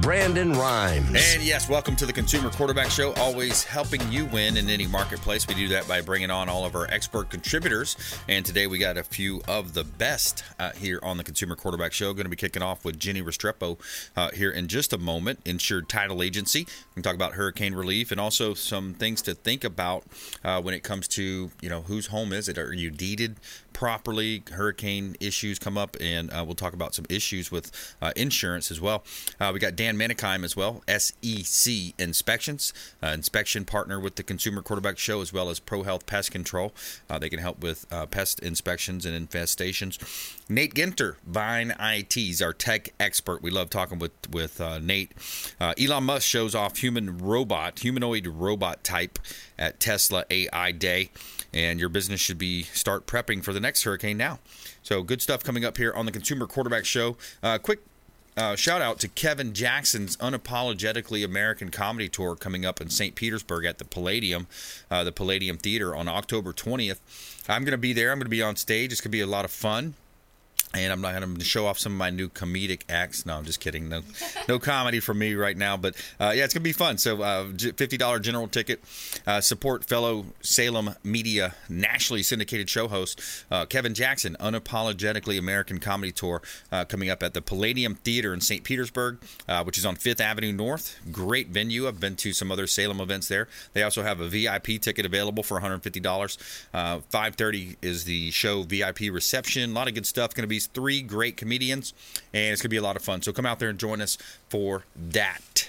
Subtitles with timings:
[0.00, 1.34] Brandon Rimes.
[1.34, 5.46] And yes, welcome to the Consumer Quarterback Show, always helping you win in any marketplace.
[5.46, 7.96] We do that by bringing on all of our expert contributors.
[8.28, 11.92] And today we got a few of the best uh, here on the Consumer Quarterback
[11.92, 12.12] Show.
[12.12, 13.78] Going to be kicking off with Jennie Restrepo
[14.16, 16.60] uh, here in just a moment, Insured Title Agency.
[16.60, 20.04] We can talk about hurricane relief and also some things to think about
[20.44, 22.58] uh, when it comes to, you know, whose home is it?
[22.58, 23.36] Are you deeded
[23.72, 24.42] properly?
[24.50, 28.80] Hurricane issues come up, and uh, we'll talk about some issues with uh, insurance as
[28.80, 29.04] well.
[29.38, 32.72] Uh, we got Dan Menikheim as well, SEC Inspections,
[33.02, 36.72] uh, inspection partner with the Consumer Quarterback Show, as well as Pro Health Pest Control.
[37.08, 39.98] Uh, they can help with uh, pest inspections and infestations.
[40.48, 43.42] Nate Ginter, Vine IT, is our tech expert.
[43.42, 45.12] We love talking with with Nate.
[45.60, 49.18] Elon Musk shows off human robot, humanoid robot type
[49.58, 51.10] at Tesla AI Day
[51.56, 54.38] and your business should be start prepping for the next hurricane now.
[54.82, 57.16] So good stuff coming up here on the Consumer Quarterback Show.
[57.42, 57.80] Uh, quick
[58.36, 63.14] uh, shout out to Kevin Jackson's Unapologetically American Comedy Tour coming up in St.
[63.14, 64.46] Petersburg at the Palladium,
[64.90, 66.98] uh, the Palladium Theater on October 20th.
[67.48, 68.12] I'm going to be there.
[68.12, 68.92] I'm going to be on stage.
[68.92, 69.94] It's going to be a lot of fun
[70.84, 73.24] and I'm not going to show off some of my new comedic acts.
[73.26, 73.88] No, I'm just kidding.
[73.88, 74.02] No,
[74.48, 75.76] no comedy for me right now.
[75.76, 76.98] But uh, yeah, it's going to be fun.
[76.98, 78.82] So uh, $50 general ticket.
[79.26, 86.12] Uh, support fellow Salem media nationally syndicated show host uh, Kevin Jackson, Unapologetically American Comedy
[86.12, 88.62] Tour uh, coming up at the Palladium Theater in St.
[88.62, 90.98] Petersburg, uh, which is on Fifth Avenue North.
[91.10, 91.88] Great venue.
[91.88, 93.48] I've been to some other Salem events there.
[93.72, 95.82] They also have a VIP ticket available for $150.
[96.72, 99.70] 5:30 is the show VIP reception.
[99.70, 100.34] A lot of good stuff.
[100.34, 101.94] Going to be three great comedians,
[102.32, 103.22] and it's going to be a lot of fun.
[103.22, 104.18] So come out there and join us
[104.48, 105.68] for that.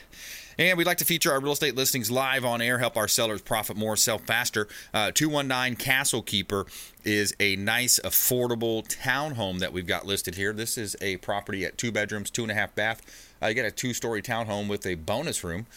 [0.60, 3.44] And we'd like to feature our real estate listings live on air, help our sellers
[3.44, 4.68] profit more, sell faster.
[4.92, 6.66] Uh, 219 Castle Keeper
[7.04, 10.54] is a nice, affordable townhome that we've got listed here.
[10.54, 13.04] This is a property at two bedrooms, two and a half bath.
[13.42, 15.68] Uh, you get a two story townhome with a bonus room.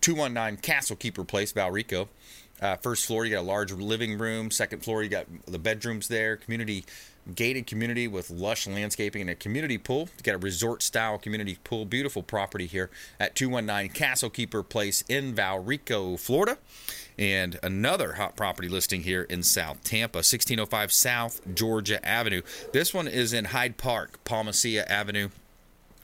[0.00, 2.08] 219 Castle Keeper Place, Valrico.
[2.60, 4.50] Uh, first floor, you got a large living room.
[4.50, 6.36] Second floor, you got the bedrooms there.
[6.36, 6.84] Community
[7.34, 10.08] gated community with lush landscaping and a community pool.
[10.16, 11.84] You got a resort style community pool.
[11.84, 16.58] Beautiful property here at 219 Castle Keeper Place in Valrico, Florida.
[17.18, 22.42] And another hot property listing here in South Tampa, 1605 South Georgia Avenue.
[22.72, 25.28] This one is in Hyde Park, Palma Ceia Avenue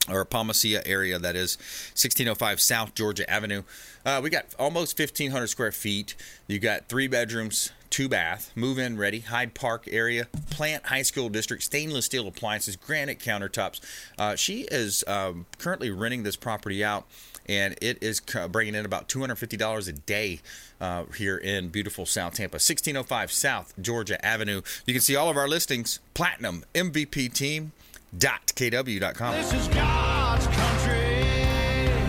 [0.09, 1.57] or Palma Ceia area, that is
[1.93, 3.63] 1605 South Georgia Avenue.
[4.05, 6.15] Uh, we got almost 1,500 square feet.
[6.47, 11.29] You got three bedrooms, two bath, move in ready, Hyde Park area, Plant High School
[11.29, 13.79] District, stainless steel appliances, granite countertops.
[14.17, 17.05] Uh, she is um, currently renting this property out.
[17.49, 18.19] And it is
[18.51, 20.41] bringing in about $250 a day
[20.81, 24.61] uh, here in beautiful South Tampa, 1605 South Georgia Avenue.
[24.85, 27.71] You can see all of our listings, Platinum MVP Team,
[28.17, 29.33] kw.com.
[29.33, 30.16] This is country.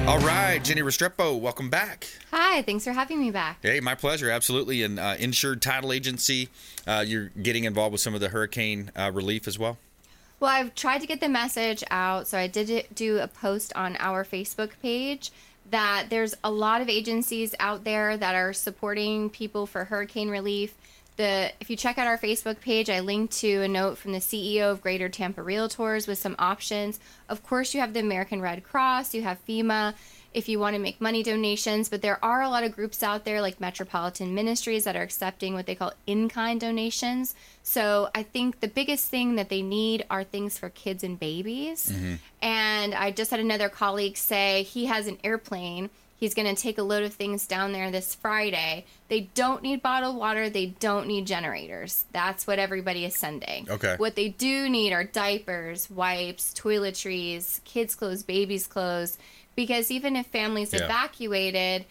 [0.08, 2.08] All right, Jennie Restrepo, welcome back.
[2.30, 3.58] Hi, thanks for having me back.
[3.60, 4.82] Hey, my pleasure, absolutely.
[4.82, 6.48] And uh, Insured Title Agency,
[6.86, 9.76] uh, you're getting involved with some of the hurricane uh, relief as well?
[10.40, 12.26] Well, I've tried to get the message out.
[12.26, 15.30] So I did do a post on our Facebook page
[15.70, 20.74] that there's a lot of agencies out there that are supporting people for hurricane relief
[21.18, 24.18] the if you check out our Facebook page, I linked to a note from the
[24.18, 26.98] CEO of Greater Tampa Realtors with some options.
[27.28, 29.94] Of course, you have the American Red Cross, you have FEMA
[30.34, 33.24] if you want to make money donations, but there are a lot of groups out
[33.24, 37.34] there like Metropolitan Ministries that are accepting what they call in kind donations.
[37.62, 41.90] So I think the biggest thing that they need are things for kids and babies.
[41.90, 42.14] Mm-hmm.
[42.42, 46.78] And I just had another colleague say he has an airplane He's going to take
[46.78, 48.84] a load of things down there this Friday.
[49.06, 50.50] They don't need bottled water.
[50.50, 52.06] They don't need generators.
[52.12, 53.70] That's what everybody is sending.
[53.70, 53.94] Okay.
[53.98, 59.16] What they do need are diapers, wipes, toiletries, kids' clothes, babies' clothes.
[59.54, 60.84] Because even if families yeah.
[60.84, 61.84] evacuated,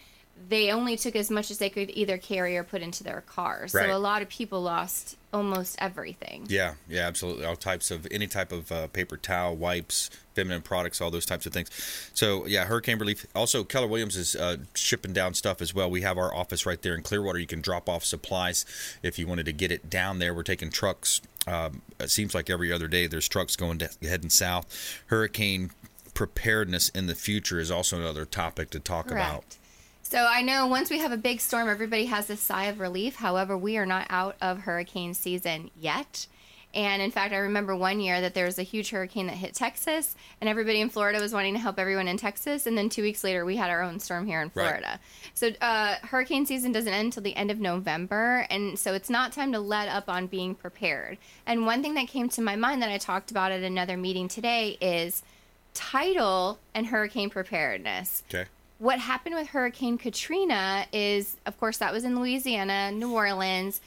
[0.48, 3.74] they only took as much as they could either carry or put into their cars.
[3.74, 3.86] Right.
[3.86, 6.46] So a lot of people lost almost everything.
[6.48, 7.44] Yeah, yeah, absolutely.
[7.44, 11.46] All types of any type of uh, paper towel, wipes, feminine products, all those types
[11.46, 11.70] of things.
[12.14, 13.26] So yeah, hurricane relief.
[13.34, 15.90] Also, Keller Williams is uh, shipping down stuff as well.
[15.90, 17.38] We have our office right there in Clearwater.
[17.38, 18.64] You can drop off supplies
[19.02, 20.32] if you wanted to get it down there.
[20.32, 21.20] We're taking trucks.
[21.46, 25.02] Um, it seems like every other day there's trucks going to, heading south.
[25.06, 25.70] Hurricane
[26.14, 29.30] preparedness in the future is also another topic to talk Correct.
[29.30, 29.57] about.
[30.10, 33.16] So I know once we have a big storm, everybody has this sigh of relief.
[33.16, 36.26] However, we are not out of hurricane season yet.
[36.72, 39.52] And in fact, I remember one year that there was a huge hurricane that hit
[39.52, 42.64] Texas, and everybody in Florida was wanting to help everyone in Texas.
[42.66, 44.64] And then two weeks later, we had our own storm here in Right.
[44.68, 44.98] Florida.
[45.34, 49.34] So uh, hurricane season doesn't end until the end of November, and so it's not
[49.34, 51.18] time to let up on being prepared.
[51.46, 54.28] And one thing that came to my mind that I talked about at another meeting
[54.28, 55.22] today is
[55.74, 58.48] title and hurricane preparedness Okay.
[58.78, 63.80] What happened with Hurricane Katrina is, of course, that was in Louisiana, New Orleans.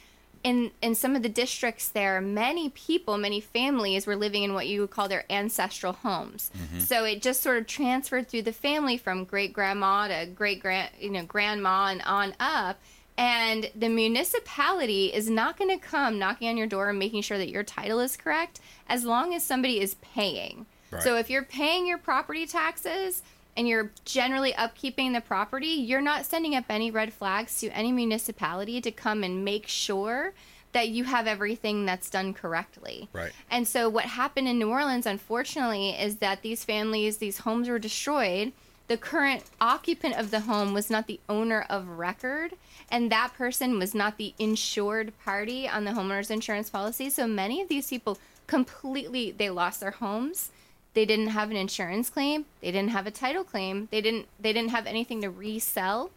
[0.44, 4.66] In, in some of the districts there, many people, many families were living in what
[4.66, 6.50] you would call their ancestral homes.
[6.56, 6.80] Mm-hmm.
[6.80, 10.90] So it just sort of transferred through the family from great grandma to great grand,
[10.98, 12.78] you know, grandma and on up.
[13.16, 17.38] And the municipality is not going to come knocking on your door and making sure
[17.38, 18.58] that your title is correct
[18.88, 20.66] as long as somebody is paying.
[20.90, 21.02] Right.
[21.02, 23.22] So if you're paying your property taxes
[23.56, 27.92] and you're generally upkeeping the property, you're not sending up any red flags to any
[27.92, 30.32] municipality to come and make sure
[30.72, 33.08] that you have everything that's done correctly.
[33.12, 33.32] Right.
[33.50, 37.78] And so what happened in New Orleans unfortunately is that these families, these homes were
[37.78, 38.52] destroyed.
[38.88, 42.54] The current occupant of the home was not the owner of record,
[42.90, 47.08] and that person was not the insured party on the homeowner's insurance policy.
[47.08, 50.50] So many of these people completely they lost their homes.
[50.94, 54.52] They didn't have an insurance claim, they didn't have a title claim, they didn't they
[54.52, 56.10] didn't have anything to resell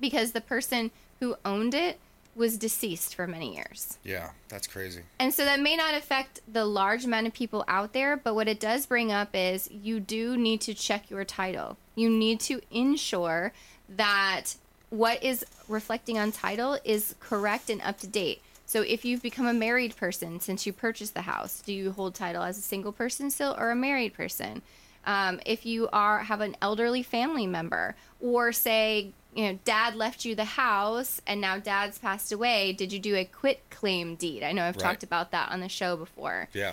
[0.00, 0.90] because the person
[1.20, 1.98] who owned it
[2.34, 3.98] was deceased for many years.
[4.04, 5.02] Yeah, that's crazy.
[5.18, 8.48] And so that may not affect the large amount of people out there, but what
[8.48, 11.76] it does bring up is you do need to check your title.
[11.94, 13.52] You need to ensure
[13.88, 14.54] that
[14.88, 18.40] what is reflecting on title is correct and up to date.
[18.72, 22.14] So if you've become a married person since you purchased the house, do you hold
[22.14, 24.62] title as a single person still or a married person?
[25.04, 30.24] Um, if you are have an elderly family member, or say you know dad left
[30.24, 34.42] you the house and now dad's passed away, did you do a quit claim deed?
[34.42, 34.84] I know I've Right.
[34.84, 36.72] talked about that on the show before Yeah.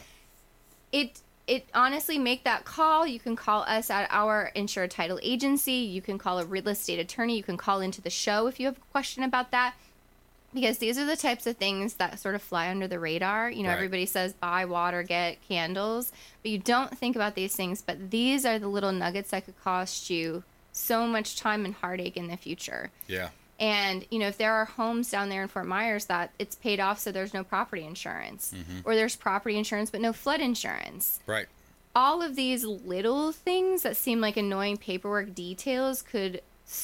[0.93, 5.73] it it honestly make that call you can call us at our insured title agency
[5.73, 8.67] you can call a real estate attorney you can call into the show if you
[8.67, 9.73] have a question about that
[10.53, 13.63] because these are the types of things that sort of fly under the radar you
[13.63, 13.75] know Right.
[13.75, 16.11] everybody says buy water get candles
[16.41, 19.61] but you don't think about these things but these are the little nuggets that could
[19.63, 23.29] cost you so much time and heartache in the future Yeah.
[23.59, 26.79] and you know, if there are homes down there in Fort Myers that it's paid
[26.79, 28.79] off, so there's no property insurance, mm-hmm.
[28.85, 31.19] or there's property insurance but no flood insurance.
[31.25, 31.47] Right.
[31.95, 36.41] All of these little things that seem like annoying paperwork details could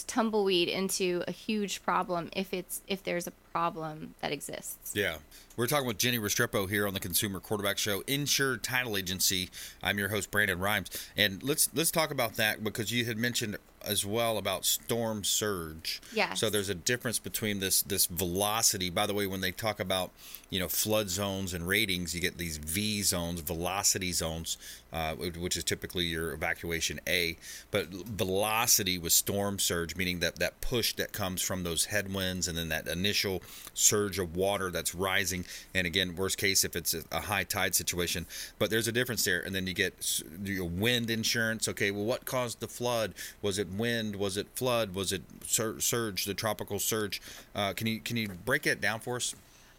[0.08, 4.94] tumbleweed into a huge problem if it's if there's a problem that exists.
[4.96, 5.18] Yeah.
[5.56, 9.50] We're talking with Jennie Restrepo here on the Consumer Quarterback Show, Insured Title Agency.
[9.82, 13.58] I'm your host Brandon Rimes, and let's let's talk about that because you had mentioned
[13.88, 16.02] as well about storm surge.
[16.14, 16.40] Yes.
[16.40, 18.90] So there's a difference between this this velocity.
[18.90, 20.12] By the way, when they talk about
[20.50, 24.58] you know flood zones and ratings, you get these V zones, velocity zones,
[24.94, 27.38] uh, which is typically your evacuation A.
[27.72, 32.58] But velocity with storm surge, meaning that that push that comes from those headwinds and
[32.58, 33.42] then that initial
[33.74, 35.46] surge of water that's rising.
[35.74, 38.26] And again, worst case if it's a high tide situation.
[38.60, 39.42] But there's a difference there.
[39.42, 41.68] And then you get your wind insurance.
[41.68, 43.14] Okay, well, what caused the flood?
[43.42, 44.16] Was it wind?
[44.16, 44.94] Was it flood?
[44.94, 46.26] Was it sur- surge?
[46.26, 47.22] The tropical surge?
[47.54, 49.36] Uh, can you can you break it down for us?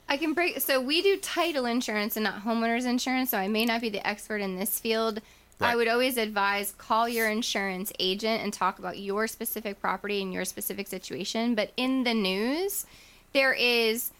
[0.08, 0.60] I can break.
[0.60, 3.30] So we do title insurance and not homeowners insurance.
[3.30, 5.20] So I may not be the expert in this field.
[5.58, 10.32] I would always advise call your insurance agent and talk about your specific property and
[10.32, 11.54] your specific situation.
[11.54, 12.84] But in the news,
[13.32, 14.10] there is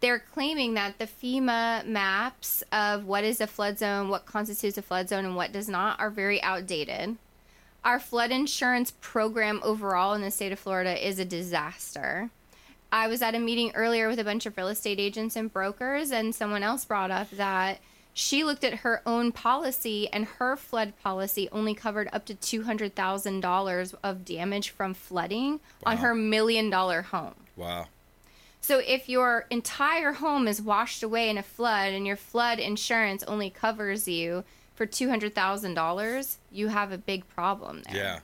[0.00, 4.82] they're claiming that the FEMA maps of what is a flood zone, what constitutes a
[4.82, 7.16] flood zone, and what does not are very outdated.
[7.86, 12.30] Our flood insurance program overall in the state of Florida is a disaster.
[12.90, 16.10] I was at a meeting earlier with a bunch of real estate agents and brokers,
[16.10, 17.78] and someone else brought up that
[18.12, 23.94] she looked at her own policy, and her flood policy only covered up to $200,000
[24.02, 27.34] of damage from flooding on her million dollar home.
[27.54, 27.86] Wow.
[28.60, 33.22] So if your entire home is washed away in a flood and your flood insurance
[33.22, 34.42] only covers you
[34.76, 37.96] for $200,000, you have a big problem there.
[37.96, 38.18] Yeah.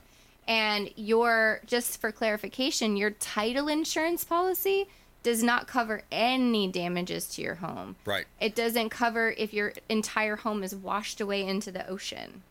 [0.47, 4.87] And your just for clarification, your title insurance policy
[5.23, 7.95] does not cover any damages to your home.
[8.05, 8.25] Right.
[8.39, 12.43] It doesn't cover if your entire home is washed away into the ocean.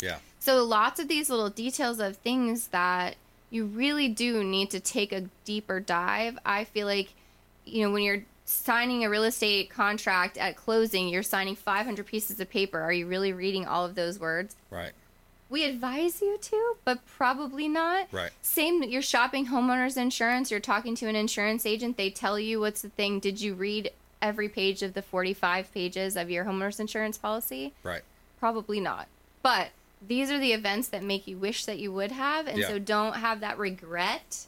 [0.00, 0.18] Yeah.
[0.38, 3.16] So lots of these little details of things that
[3.50, 6.38] you really do need to take a deeper dive.
[6.44, 7.14] I feel like,
[7.64, 12.38] you know, when you're signing a real estate contract at closing, you're signing 500 pieces
[12.40, 12.80] of paper.
[12.80, 14.54] Are you really reading all of those words?
[14.70, 14.92] Right.
[15.50, 18.08] we advise you to, but probably not.
[18.10, 18.30] Right.
[18.42, 22.82] Same, you're shopping homeowners insurance, you're talking to an insurance agent, they tell you what's
[22.82, 23.20] the thing.
[23.20, 27.72] Did you read every page of the 45 pages of your homeowners insurance policy?
[27.84, 28.02] Right.
[28.40, 29.06] Probably not.
[29.42, 29.68] But
[30.06, 32.46] these are the events that make you wish that you would have.
[32.48, 32.68] And Yeah.
[32.68, 34.46] so don't have that regret.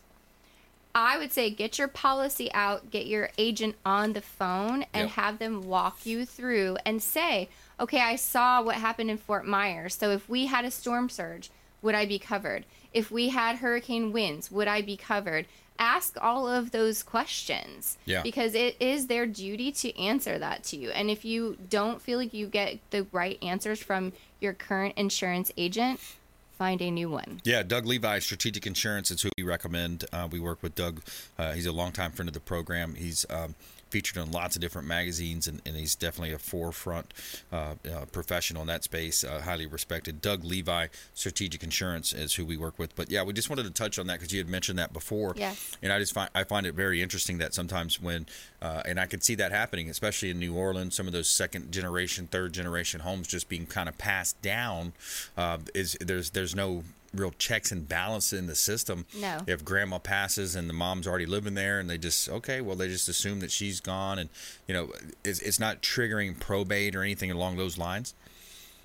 [0.97, 5.11] I would say get your policy out, get your agent on the phone, and Yep.
[5.11, 9.95] have them walk you through and say, okay, I saw what happened in Fort Myers.
[9.95, 11.51] So if we had a storm surge,
[11.83, 12.65] would I be covered?
[12.95, 15.45] If we had hurricane winds, would I be covered?
[15.79, 18.23] Ask all of those questions Yeah.
[18.23, 20.89] because it is their duty to answer that to you.
[20.93, 25.53] And if you don't feel like you get the right answers from your current insurance
[25.59, 26.01] agent,
[26.57, 27.41] find a new one.
[27.45, 30.05] Yeah, Doug Levi, Strategic Insurance is who we recommend.
[30.13, 31.03] Uh, we work with Doug.
[31.39, 32.95] Uh, he's a longtime friend of the program.
[32.95, 33.55] He's um,
[33.91, 37.13] featured in lots of different magazines, and, and he's definitely a forefront
[37.53, 40.21] uh, uh, professional in that space, uh, highly respected.
[40.21, 42.95] Doug Levi, Strategic Insurance is who we work with.
[42.97, 45.35] But yeah, we just wanted to touch on that because you had mentioned that before.
[45.37, 45.77] Yes.
[45.83, 48.27] And I just find I find it very interesting that sometimes when,
[48.61, 51.73] uh, and I could see that happening, especially in New Orleans, some of those second
[51.73, 54.93] generation, third generation homes just being kind of passed down.
[55.37, 56.83] Uh, is there's there's no
[57.15, 59.07] real checks and balances in the system.
[59.19, 59.41] No.
[59.47, 62.89] If grandma passes and the mom's already living there, and they just okay, well they
[62.89, 64.31] just assume that she's gone, and
[64.67, 64.93] you know
[65.25, 68.15] it's, it's not triggering probate or anything along those lines.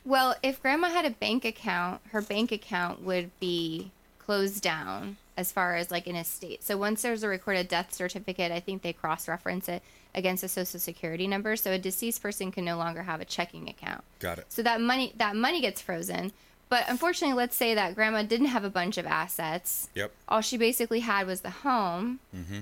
[0.04, 5.52] Well, if grandma had a bank account, her bank account would be closed down as
[5.52, 6.64] far as like an estate.
[6.64, 9.82] So once there's a recorded death certificate, I think they cross reference it
[10.14, 11.56] against a social security number.
[11.56, 14.04] So a deceased person can no longer have a checking account.
[14.20, 14.46] Got it.
[14.50, 16.32] So that money that money gets frozen.
[16.72, 19.90] But unfortunately, let's say that grandma didn't have a bunch of assets.
[19.94, 20.10] Yep.
[20.30, 22.22] All she basically had was the home.
[22.34, 22.60] Mm-hmm.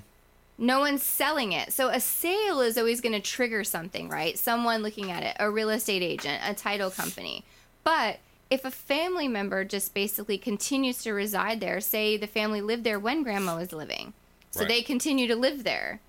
[0.58, 1.72] No one's selling it.
[1.72, 4.36] So a sale is always going to trigger something, right?
[4.36, 7.44] Someone looking at it, a real estate agent, a title company.
[7.84, 8.18] But
[8.50, 12.98] if a family member just basically continues to reside there, say the family lived there
[13.00, 14.14] when grandma was living,
[14.50, 14.70] so Right.
[14.70, 16.00] they continue to live there.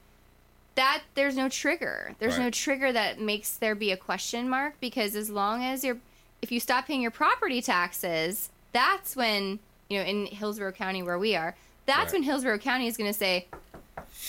[0.74, 2.14] That there's no trigger.
[2.18, 5.98] There's no trigger that makes there be a question mark because as long as you're
[6.42, 11.18] if you stop paying your property taxes, that's when, you know, in Hillsborough County where
[11.18, 11.54] we are,
[11.86, 12.12] that's Right.
[12.14, 13.46] when Hillsborough County is going to say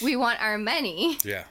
[0.04, 1.18] we want our money.
[1.24, 1.44] Yeah.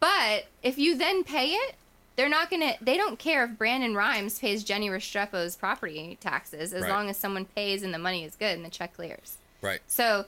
[0.00, 1.74] But if you then pay it,
[2.16, 6.72] they're not going to they don't care if Brandon Rimes pays Jennie Restrepo's property taxes
[6.72, 6.90] as Right.
[6.90, 9.36] long as someone pays and the money is good and the check clears.
[9.62, 9.80] Right.
[9.86, 10.26] So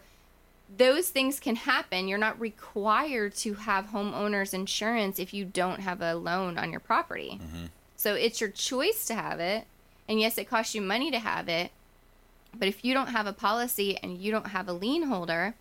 [0.77, 2.07] those things can happen.
[2.07, 6.79] You're not required to have homeowners insurance if you don't have a loan on your
[6.81, 7.41] property.
[7.43, 7.67] Mm-hmm.
[7.97, 9.67] So it's your choice to have it.
[10.11, 11.71] And yes, it costs you money to have it.
[12.59, 15.55] But if you don't have a policy and you don't have a lien holder,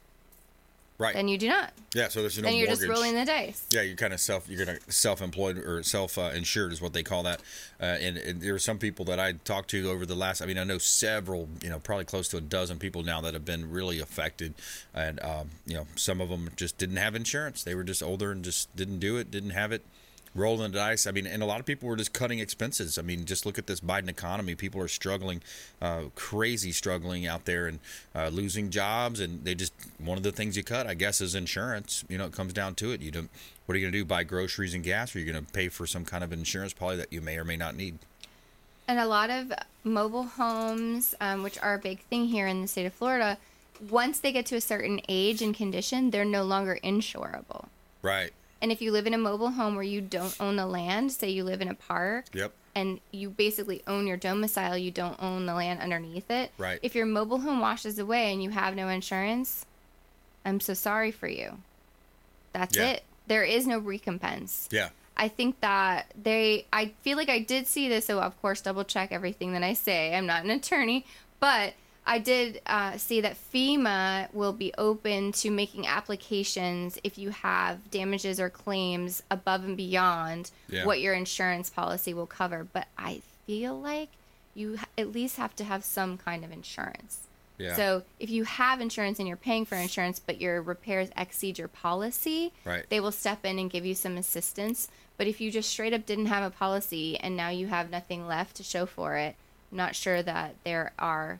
[0.97, 1.13] Right.
[1.13, 1.71] then you do not.
[1.93, 2.09] yeah.
[2.09, 2.87] So there's no then you're mortgage.
[2.87, 3.65] just rolling the dice.
[3.71, 7.39] Yeah, you're kind of self you're gonna self-employed or self-insured is what they call that.
[7.79, 10.41] Uh, and, and there are some people that I talked to over the last.
[10.41, 11.47] I mean, I know several.
[11.63, 14.55] You know, probably close to a dozen people now that have been really affected.
[14.93, 17.63] And um, you know, some of them just didn't have insurance.
[17.63, 19.31] They were just older and just didn't do it.
[19.31, 19.85] Didn't have it.
[20.35, 21.07] Rolling the dice.
[21.07, 22.97] I mean, and a lot of people were just cutting expenses.
[22.97, 24.55] I mean, just look at this Biden economy.
[24.55, 25.41] People are struggling,
[25.81, 27.79] uh, crazy struggling out there and
[28.15, 29.19] uh, losing jobs.
[29.19, 32.05] And they just one of the things you cut, I guess, is insurance.
[32.07, 33.01] You know, it comes down to it.
[33.01, 33.29] You don't.
[33.65, 34.05] What are you going to do?
[34.05, 36.73] Buy groceries and gas, or are you going to pay for some kind of insurance
[36.73, 37.99] policy that you may or may not need?
[38.87, 42.67] And a lot of mobile homes, um, which are a big thing here in the
[42.67, 43.37] state of Florida,
[43.87, 47.67] once they get to a certain age and condition, they're no longer insurable.
[48.01, 48.31] Right.
[48.61, 51.29] And if you live in a mobile home where you don't own the land, say
[51.29, 52.51] you live in a park, Yep.
[52.75, 56.51] and you basically own your domicile, you don't own the land underneath it.
[56.57, 56.79] Right.
[56.81, 59.65] If your mobile home washes away and you have no insurance,
[60.45, 61.59] I'm so sorry for you.
[62.53, 62.91] That's Yeah.
[62.91, 63.03] it.
[63.27, 64.67] There is no recompense.
[64.71, 64.89] Yeah.
[65.15, 68.83] I think that they, I feel like I did see this, so of course, double
[68.85, 70.15] check everything that I say.
[70.15, 71.05] I'm not an attorney,
[71.39, 71.73] but
[72.09, 77.91] I did uh, see that FEMA will be open to making applications if you have
[77.91, 80.85] damages or claims above and beyond Yeah.
[80.85, 82.65] what your insurance policy will cover.
[82.73, 84.09] But I feel like
[84.55, 87.19] you at least have to have some kind of insurance.
[87.59, 87.75] Yeah.
[87.75, 91.67] So if you have insurance and you're paying for insurance, but your repairs exceed your
[91.67, 92.89] policy, Right.
[92.89, 94.87] they will step in and give you some assistance.
[95.17, 98.27] But if you just straight up didn't have a policy and now you have nothing
[98.27, 99.35] left to show for it,
[99.71, 101.39] I'm not sure that there are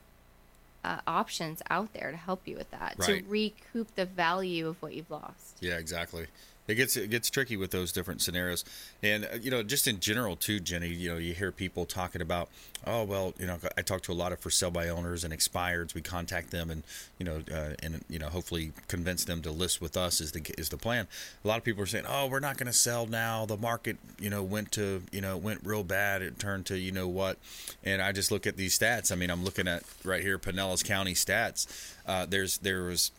[0.83, 4.93] uh, options out there to help you with that to recoup the value of what
[4.93, 5.57] you've lost.
[5.59, 6.27] Yeah, exactly.
[6.69, 8.63] It gets it gets tricky with those different scenarios,
[9.01, 10.89] and uh, you know, just in general too, Jennie.
[10.89, 12.47] You know, you hear people talking about,
[12.85, 15.33] oh well, you know, I talk to a lot of for sale by owners and
[15.33, 15.95] expireds.
[15.95, 16.83] We contact them, and
[17.17, 20.41] you know, uh, and you know, hopefully convince them to list with us is the
[20.59, 21.07] is the plan.
[21.43, 23.47] A lot of people are saying, oh, we're not going to sell now.
[23.47, 26.21] The market, you know, went to you know went real bad.
[26.21, 27.39] It turned to you know what,
[27.83, 29.11] and I just look at these stats.
[29.11, 31.65] I mean, I'm looking at right here Pinellas County stats.
[32.05, 33.11] Uh, there's there was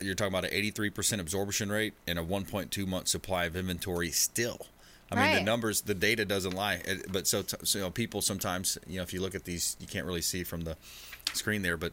[0.00, 4.66] you're talking about an 83% absorption rate and a 1.2 month supply of inventory still.
[5.10, 6.82] I mean, the numbers, the data doesn't lie.
[6.84, 9.76] It- But so, so you know, people sometimes, you know, if you look at these,
[9.80, 10.76] you can't really see from the
[11.32, 11.92] screen there, but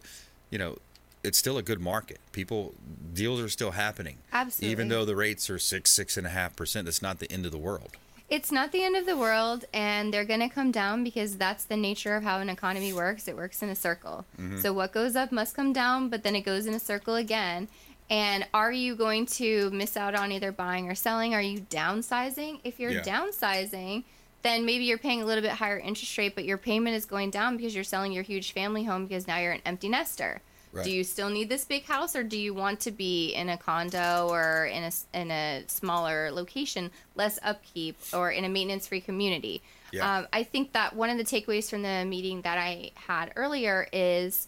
[0.49, 0.77] you know,
[1.23, 2.19] it's still a good market.
[2.31, 2.73] People,
[3.13, 4.17] deals are still happening.
[4.33, 4.71] Absolutely.
[4.71, 7.45] Even though the rates are six, six and a half percent, it's not the end
[7.45, 7.91] of the world.
[8.29, 11.65] It's not the end of the world, and they're going to come down because that's
[11.65, 13.27] the nature of how an economy works.
[13.27, 14.25] It works in a circle.
[14.39, 14.57] Mm-hmm.
[14.59, 17.67] So what goes up must come down, but then it goes in a circle again.
[18.09, 21.33] And are you going to miss out on either buying or selling?
[21.33, 22.59] Are you downsizing?
[22.63, 23.01] If you're Yeah.
[23.01, 24.03] downsizing,
[24.41, 27.31] then maybe you're paying a little bit higher interest rate, but your payment is going
[27.31, 30.41] down because you're selling your huge family home because now you're an empty nester.
[30.73, 30.85] Right.
[30.85, 33.57] Do you still need this big house, or do you want to be in a
[33.57, 39.61] condo or in a in a smaller location, less upkeep, or in a maintenance-free community?
[39.91, 40.17] Yeah.
[40.17, 43.87] Um, I think that one of the takeaways from the meeting that I had earlier
[43.93, 44.47] is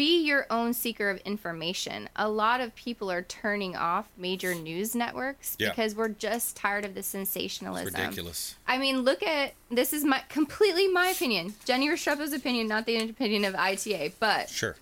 [0.00, 2.08] be your own seeker of information.
[2.16, 5.68] A lot of people are turning off major news networks Yeah.
[5.68, 7.92] because we're just tired of the It's sensationalism.
[7.92, 8.54] ridiculous.
[8.66, 12.96] I mean, look at this is my completely my opinion, Jennie Restrepo's opinion, not the
[12.96, 14.76] opinion of ITA, but Sure.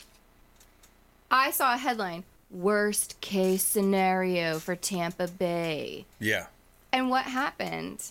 [1.33, 6.47] I saw a headline: "Worst case scenario for Tampa Bay." Yeah.
[6.93, 8.05] And what happened?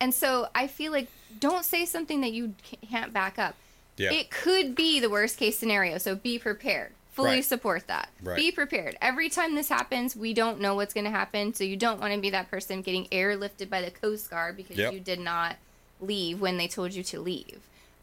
[0.00, 2.54] And so I feel like don't say something that you
[2.88, 3.54] can't back up.
[3.96, 4.12] Yeah.
[4.12, 6.92] It could be the worst case scenario, so be prepared.
[7.12, 7.44] Fully Right.
[7.44, 8.08] support that.
[8.22, 8.36] Right.
[8.36, 8.96] Be prepared.
[9.00, 12.12] Every time this happens, we don't know what's going to happen, so you don't want
[12.12, 14.92] to be that person getting airlifted by the Coast Guard because Yep.
[14.94, 15.56] you did not
[16.00, 17.60] leave when they told you to leave.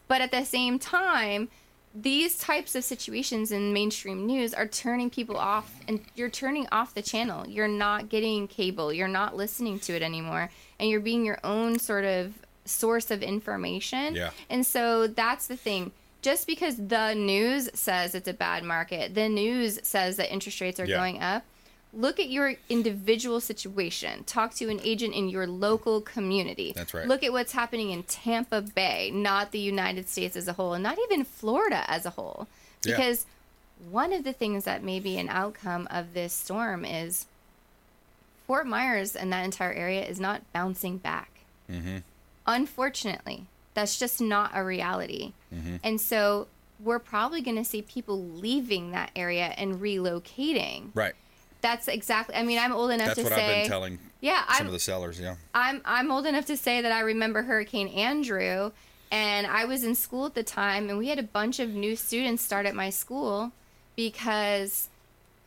[0.07, 1.49] But at the same time,
[1.93, 6.93] these types of situations in mainstream news are turning people off and you're turning off
[6.93, 11.25] the channel you're not getting cable you're not listening to it anymore and you're being
[11.25, 12.33] your own sort of
[12.65, 14.29] source of information Yeah.
[14.49, 15.91] and so that's the thing
[16.21, 20.79] just because the news says it's a bad market the news says that interest rates
[20.79, 20.97] are Yeah.
[20.97, 21.43] going up
[21.93, 27.07] look at your individual situation talk to an agent in your local community That's right.
[27.07, 30.83] look at what's happening in tampa bay not the united states as a whole and
[30.83, 32.47] not even florida as a whole
[32.85, 32.95] Yeah.
[32.95, 33.25] because
[33.89, 37.25] one of the things that may be an outcome of this storm is
[38.47, 41.29] fort myers and that entire area is not bouncing back
[41.69, 41.97] Mm-hmm.
[42.47, 45.75] Unfortunately that's just not a reality Mm-hmm.
[45.83, 46.47] and so
[46.79, 51.13] we're probably going to see people leaving that area and relocating Right.
[51.61, 53.29] that's exactly i mean i'm old enough That's to say.
[53.29, 55.19] That's what I've been telling yeah some I'm, of the sellers.
[55.19, 55.35] Yeah.
[55.53, 58.71] I'm I'm old enough to say that I remember Hurricane Andrew,
[59.11, 61.95] and I was in school at the time, and we had a bunch of new
[61.95, 63.51] students start at my school
[63.95, 64.89] because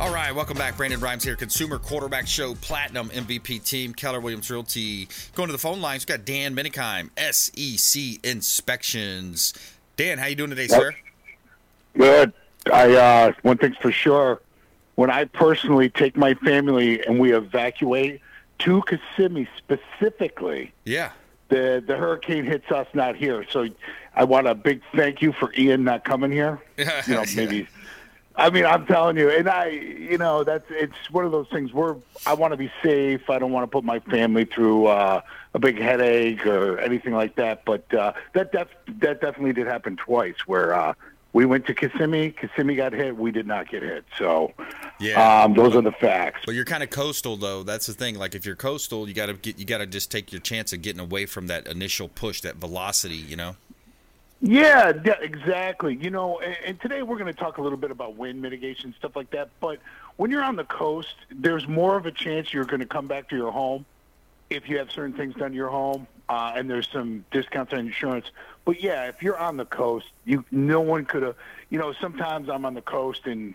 [0.00, 0.78] All right, welcome back.
[0.78, 5.08] Brandon Rimes here, Consumer Quarterback Show, Platinum MVP team, Keller Williams Realty.
[5.34, 9.52] Going to the phone lines, we've got Dan Menikheim, SEC Inspections.
[9.96, 10.94] Dan, how you doing today, sir?
[11.98, 12.32] Good.
[12.72, 14.40] I uh, one thing's for sure.
[14.94, 18.22] When I personally take my family and we evacuate
[18.60, 21.10] to Kissimmee specifically, Yeah.
[21.50, 23.44] the the hurricane hits us not here.
[23.50, 23.68] So
[24.14, 26.58] I want a big thank you for Ian not coming here.
[26.78, 27.68] You know, maybe.
[28.36, 31.72] I mean, I'm telling you, and I, you know, that's it's one of those things
[31.72, 33.28] where I want to be safe.
[33.28, 35.20] I don't want to put my family through uh,
[35.52, 37.64] a big headache or anything like that.
[37.64, 38.68] But uh, that def-
[39.00, 40.94] that definitely did happen twice, where uh,
[41.32, 44.04] we went to Kissimmee, Kissimmee got hit, we did not get hit.
[44.16, 44.52] So,
[44.98, 45.42] Yeah.
[45.44, 46.40] um, those are the facts.
[46.46, 47.62] But you're kind of coastal, though.
[47.62, 48.16] That's the thing.
[48.16, 51.00] Like if you're coastal, you gotta get, you gotta just take your chance of getting
[51.00, 53.16] away from that initial push, that velocity.
[53.16, 53.56] You know.
[54.40, 55.96] Yeah, yeah, exactly.
[55.96, 58.94] You know, and, and today we're going to talk a little bit about wind mitigation
[58.98, 59.50] stuff like that.
[59.60, 59.80] But
[60.16, 63.28] when you're on the coast, there's more of a chance you're going to come back
[63.30, 63.84] to your home
[64.48, 67.80] if you have certain things done to your home, uh, and there's some discounts on
[67.80, 68.26] insurance.
[68.64, 71.36] But yeah, if you're on the coast, you no one could have.
[71.68, 73.54] You know, sometimes I'm on the coast and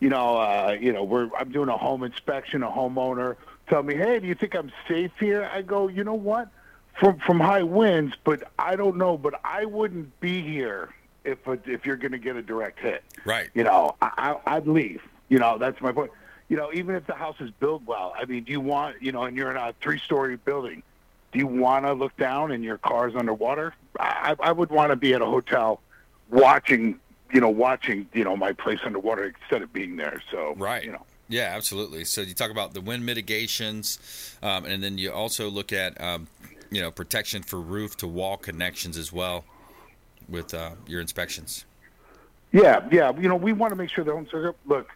[0.00, 2.62] you know, uh, you know, we're I'm doing a home inspection.
[2.62, 3.36] A homeowner
[3.68, 6.48] tell me, "Hey, do you think I'm safe here?" I go, "You know what?
[6.98, 9.16] From from high winds, but I don't know.
[9.16, 10.90] But I wouldn't be here
[11.24, 13.02] if a, if you're going to get a direct hit.
[13.24, 13.48] Right.
[13.54, 15.02] You know, I, I, I'd leave.
[15.28, 16.10] You know, that's my point.
[16.48, 19.12] You know, even if the house is built well, I mean, do you want, you
[19.12, 20.82] know, and you're in a three-story building,
[21.32, 23.72] do you want to look down and your car's underwater?
[24.00, 25.80] I, I would want to be at a hotel
[26.28, 26.98] watching,
[27.32, 30.20] you know, watching, you know, my place underwater instead of being there.
[30.32, 30.84] So, Right.
[30.84, 31.06] you know.
[31.28, 32.04] Yeah, absolutely.
[32.04, 36.26] So you talk about the wind mitigations, um, and then you also look at um,
[36.70, 39.44] you know protection for roof to wall connections as well
[40.28, 41.64] with uh, your inspections.
[42.52, 43.12] Yeah, yeah.
[43.18, 44.88] You know, we want to make sure the homes are look.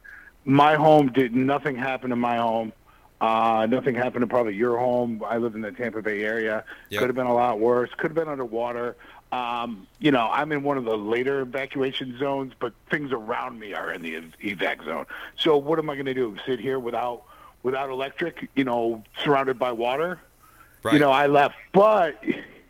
[0.44, 2.72] My home did nothing happen to my home.
[3.20, 5.22] Uh, nothing happened to probably your home.
[5.26, 6.64] I live in the Tampa Bay area.
[6.90, 6.98] Yep.
[6.98, 7.88] Could have been a lot worse.
[7.96, 8.96] Could have been underwater.
[9.32, 13.72] Um, you know, I'm in one of the later evacuation zones, but things around me
[13.72, 15.06] are in the evac zone.
[15.36, 16.36] So what am I going to do?
[16.44, 17.24] Sit here without
[17.62, 18.48] without electric?
[18.54, 20.20] You know, surrounded by water?
[20.84, 20.94] Right.
[20.94, 21.56] you know, I left.
[21.72, 22.22] But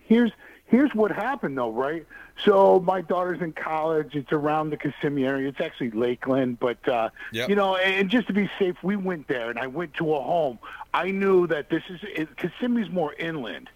[0.07, 0.31] here's
[0.67, 2.07] here's what happened though, right?
[2.45, 4.15] So my daughter's in college.
[4.15, 5.49] It's around the Kissimmee area.
[5.49, 7.49] It's actually Lakeland, but uh, Yep.
[7.49, 10.21] you know, and just to be safe, we went there, and I went to a
[10.23, 10.59] home.
[10.93, 13.69] I knew that this is it, Kissimmee's more inland,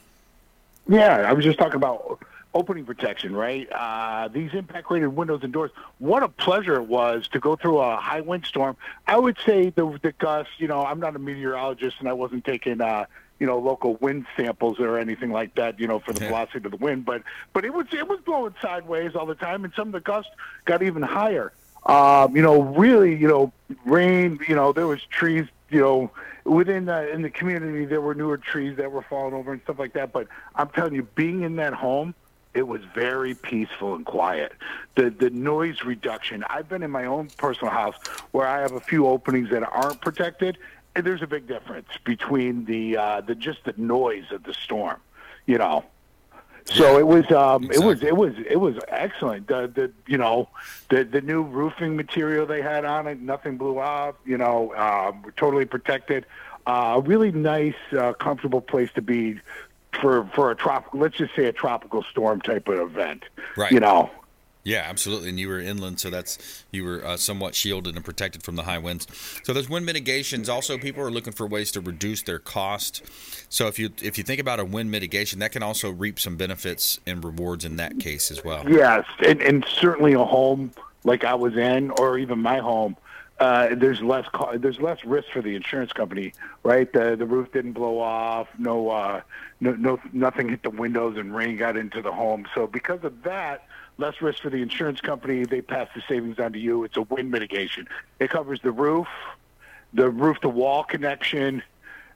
[0.88, 2.18] Yeah, I was just talking about
[2.52, 3.68] opening protection, right?
[3.70, 5.70] Uh, these impact rated windows and doors.
[5.98, 8.76] What a pleasure it was to go through a high windstorm.
[9.06, 12.44] I would say the, the gusts, you know, I'm not a meteorologist and I wasn't
[12.44, 13.06] taking, uh,
[13.38, 16.28] you know, local wind samples or anything like that, you know, for the Yeah.
[16.28, 19.64] velocity of the wind, but, but it was, it was blowing sideways all the time
[19.64, 20.30] and some of the gusts
[20.64, 21.52] got even higher.
[21.86, 23.52] Um, you know, really, you know,
[23.86, 26.10] rain, you know, there was trees, you know,
[26.44, 29.78] within the, in the community, there were newer trees that were falling over and stuff
[29.78, 30.12] like that.
[30.12, 32.14] But I'm telling you, being in that home,
[32.54, 34.52] it was very peaceful and quiet.
[34.96, 36.44] The the noise reduction.
[36.48, 37.96] I've been in my own personal house
[38.32, 40.58] where I have a few openings that aren't protected,
[40.94, 45.00] and there's a big difference between the uh, the just the noise of the storm.
[45.46, 45.84] You know.
[46.66, 49.48] So it was um it was it was it was excellent.
[49.48, 50.48] The the you know
[50.88, 54.14] the the new roofing material they had on it, nothing blew off.
[54.24, 56.26] You know, um, we're totally protected.
[56.66, 59.40] Uh, a really nice, uh, comfortable place to be
[60.00, 61.00] for for a tropical.
[61.00, 63.24] Let's just say a tropical storm type of event.
[63.56, 63.72] Right.
[63.72, 64.10] You know.
[64.62, 65.30] Yeah, absolutely.
[65.30, 68.64] And you were inland, so that's you were uh, somewhat shielded and protected from the
[68.64, 69.06] high winds.
[69.42, 70.50] So those wind mitigations.
[70.50, 73.02] Also, people are looking for ways to reduce their cost.
[73.48, 76.36] So if you if you think about a wind mitigation, that can also reap some
[76.36, 78.68] benefits and rewards in that case as well.
[78.68, 80.72] Yes, and, and certainly a home
[81.04, 82.96] like I was in, or even my home,
[83.40, 86.92] uh, there's less co- there's less risk for the insurance company, right?
[86.92, 89.22] The the roof didn't blow off, no uh,
[89.60, 92.46] no no nothing hit the windows, and rain got into the home.
[92.54, 93.64] So because of that,
[93.96, 95.46] less risk for the insurance company.
[95.46, 96.84] They pass the savings on to you.
[96.84, 97.88] It's a wind mitigation.
[98.18, 99.08] It covers the roof,
[99.94, 101.62] the roof to wall connection,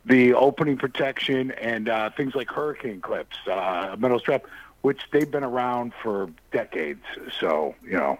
[0.04, 4.44] the opening protection, and uh, things like hurricane clips, uh, metal strap,
[4.82, 7.04] which they've been around for decades.
[7.40, 8.18] So you know.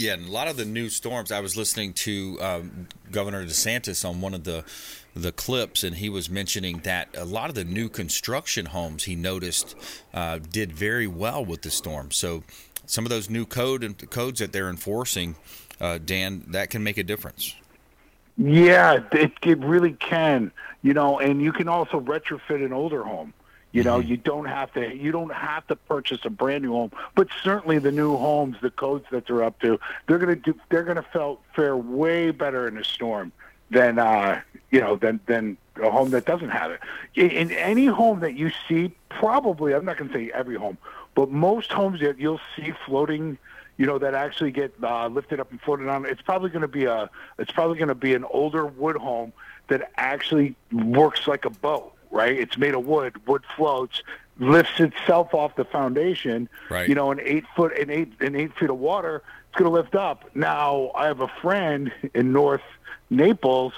[0.00, 1.30] Yeah, and a lot of the new storms.
[1.30, 4.64] I was listening to um, Governor DeSantis on one of the
[5.14, 9.14] the clips, and he was mentioning that a lot of the new construction homes he
[9.14, 9.74] noticed
[10.14, 12.12] uh, did very well with the storm.
[12.12, 12.44] So
[12.86, 15.36] some of those new code and codes that they're enforcing,
[15.82, 17.54] uh, Dan, that can make a difference.
[18.38, 20.50] Yeah, it it really can.
[20.80, 23.34] You know, and you can also retrofit an older home.
[23.72, 26.90] You know, you don't have to you don't have to purchase a brand new home,
[27.14, 30.82] but certainly the new homes, the codes that they're up to, they're gonna do they're
[30.82, 33.30] gonna felt fare way better in a storm
[33.70, 34.40] than uh
[34.72, 36.80] you know than than a home that doesn't have it.
[37.14, 40.76] In, in any home that you see, probably I'm not gonna say every home,
[41.14, 43.38] but most homes that you'll see floating
[43.80, 46.04] you know, that actually get uh, lifted up and floated on.
[46.04, 49.32] It's probably going to be a, it's probably going to be an older wood home
[49.68, 52.36] that actually works like a boat, right?
[52.36, 54.02] It's made of wood, wood floats,
[54.38, 56.48] lifts itself off the foundation.
[56.68, 56.88] Right.
[56.88, 59.74] You know, an eight foot, an eight, an eight feet of water, it's going to
[59.74, 60.24] lift up.
[60.34, 62.62] Now, I have a friend in North
[63.10, 63.72] Naples.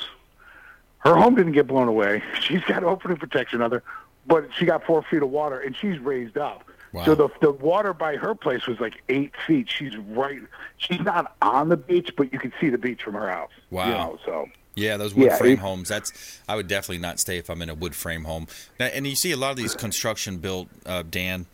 [0.99, 2.23] Her home didn't get blown away.
[2.41, 3.83] She's got opening protection on her,
[4.27, 6.65] but she got four feet of water, and she's raised up.
[6.93, 7.05] Wow.
[7.05, 9.69] So the the water by her place was like eight feet.
[9.71, 10.41] She's right.
[10.77, 13.51] She's not on the beach, but you can see the beach from her house.
[13.71, 13.87] Wow.
[13.87, 15.89] You know, so Yeah, those wood Yeah, frame it- homes.
[15.89, 18.47] That's I would definitely not stay if I'm in a wood frame home.
[18.81, 21.47] Now, and you see a lot of these construction built, uh, Dan,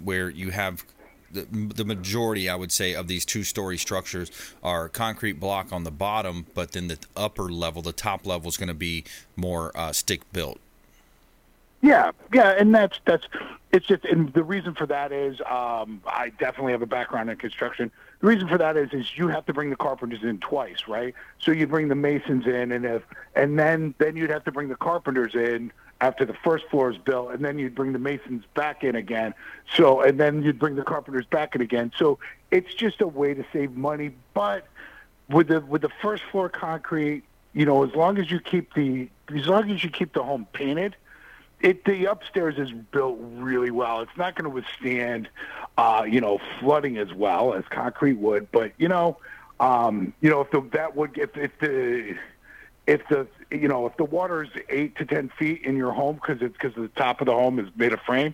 [0.00, 0.84] where you have
[1.30, 4.30] the, the majority, I would say, of these two story structures
[4.62, 8.56] are concrete block on the bottom, but then the upper level, the top level, is
[8.56, 9.04] going to be
[9.36, 10.58] more uh, stick built.
[11.86, 13.28] Yeah, yeah, and that's that's
[13.70, 17.36] it's just and the reason for that is um, I definitely have a background in
[17.36, 17.92] construction.
[18.20, 21.14] The reason for that is is you have to bring the carpenters in twice, right?
[21.38, 23.04] So you bring the masons in, and if
[23.36, 25.70] and then then you'd have to bring the carpenters in
[26.00, 29.32] after the first floor is built, and then you'd bring the masons back in again.
[29.76, 31.92] So and then you'd bring the carpenters back in again.
[31.96, 32.18] So
[32.50, 34.66] it's just a way to save money, but
[35.30, 37.22] with the with the first floor concrete,
[37.52, 40.48] you know, as long as you keep the as long as you keep the home
[40.52, 40.96] painted
[41.66, 44.00] it the upstairs is built really well.
[44.00, 45.28] It's not going to withstand,
[45.76, 48.50] uh, you know, flooding as well as concrete would.
[48.52, 49.18] But you know,
[49.58, 52.16] um, you know, if the that would if if the
[52.86, 56.14] if the you know if the water is eight to ten feet in your home
[56.14, 58.32] because it's because the top of the home is made of frame,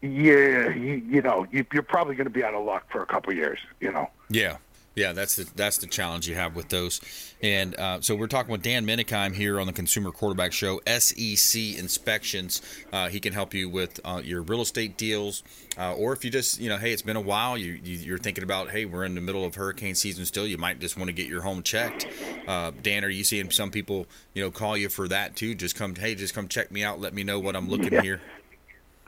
[0.00, 3.06] yeah, you, you know, you, you're probably going to be out of luck for a
[3.06, 3.58] couple years.
[3.80, 4.08] You know.
[4.30, 4.58] Yeah,
[4.98, 7.00] yeah, that's the that's the challenge you have with those.
[7.40, 10.80] And uh, so we're talking with Dan Menikheim here on the Consumer Quarterback Show.
[10.86, 12.60] SEC Inspections.
[12.92, 15.44] Uh, he can help you with uh, your real estate deals,
[15.78, 17.56] uh, or if you just you know, hey, it's been a while.
[17.56, 20.46] You, you are thinking about, hey, we're in the middle of hurricane season still.
[20.46, 22.08] You might just want to get your home checked.
[22.48, 25.54] Uh, Dan, are you seeing some people you know call you for that too?
[25.54, 27.00] Just come, hey, just come check me out.
[27.00, 28.02] Let me know what I'm looking yeah.
[28.02, 28.20] here.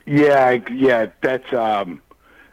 [0.05, 1.51] Yeah, yeah, that's.
[1.53, 2.01] um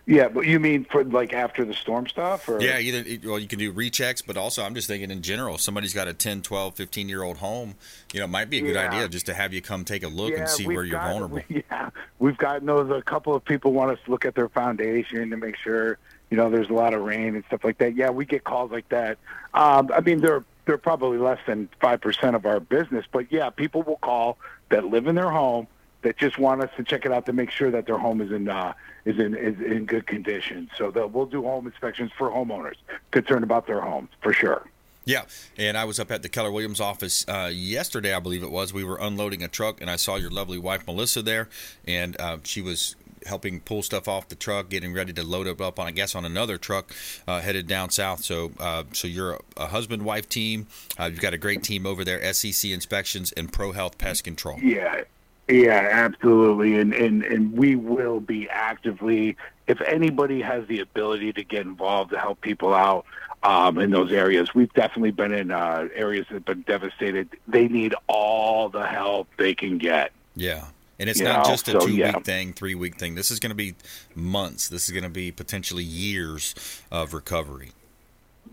[0.09, 2.49] yeah, but you mean for like after the storm stuff?
[2.49, 2.61] Or?
[2.63, 5.61] Yeah, either well, you can do rechecks, but also I'm just thinking in general, if
[5.61, 7.75] somebody's got a 10, 12, 15 year old home,
[8.15, 8.89] you know, it might be a good Yeah.
[8.91, 11.11] idea just to have you come take a look yeah, and see where you're got-
[11.13, 11.41] vulnerable.
[11.51, 12.91] Yeah, we've gotten those.
[12.91, 15.99] A couple of people want us to look at their foundation to make sure
[16.31, 17.95] you know there's a lot of rain and stuff like that.
[17.95, 19.19] Yeah, we get calls like that.
[19.53, 23.51] Um, I mean, they're they're probably less than five percent of our business, but yeah,
[23.51, 24.39] people will call
[24.71, 25.67] that live in their home
[26.03, 28.31] that just want us to check it out to make sure that their home is
[28.31, 28.73] in uh,
[29.05, 30.71] is in is in good condition.
[30.77, 32.77] So we'll do home inspections for homeowners
[33.11, 34.67] concerned about their homes for sure.
[35.05, 35.23] Yeah,
[35.57, 38.75] and I was up at the Keller Williams office uh, yesterday, I believe it was.
[38.75, 41.49] We were unloading a truck, and I saw your lovely wife Melissa there,
[41.87, 42.95] and uh, she was
[43.27, 46.15] helping pull stuff off the truck, getting ready to load it up on, I guess,
[46.15, 46.93] on another truck
[47.27, 48.23] uh, headed down south.
[48.23, 50.67] So, uh, so you're a, a husband-wife team.
[51.01, 54.59] Uh, you've got a great team over there: SEC Inspections and Pro Health Pest Control.
[54.61, 55.05] Yeah,
[55.49, 59.37] yeah, absolutely, and and and we will be actively.
[59.67, 63.05] If anybody has the ability to get involved to help people out
[63.43, 67.29] um, in those areas, we've definitely been in uh, areas that have been devastated.
[67.47, 70.13] They need all the help they can get.
[70.35, 70.67] Yeah.
[70.99, 72.19] And it's You not know, just a so, two week yeah.
[72.21, 73.15] thing, three week thing.
[73.15, 73.75] This is going to be
[74.15, 74.69] months.
[74.69, 76.55] This is going to be potentially years
[76.91, 77.71] of recovery.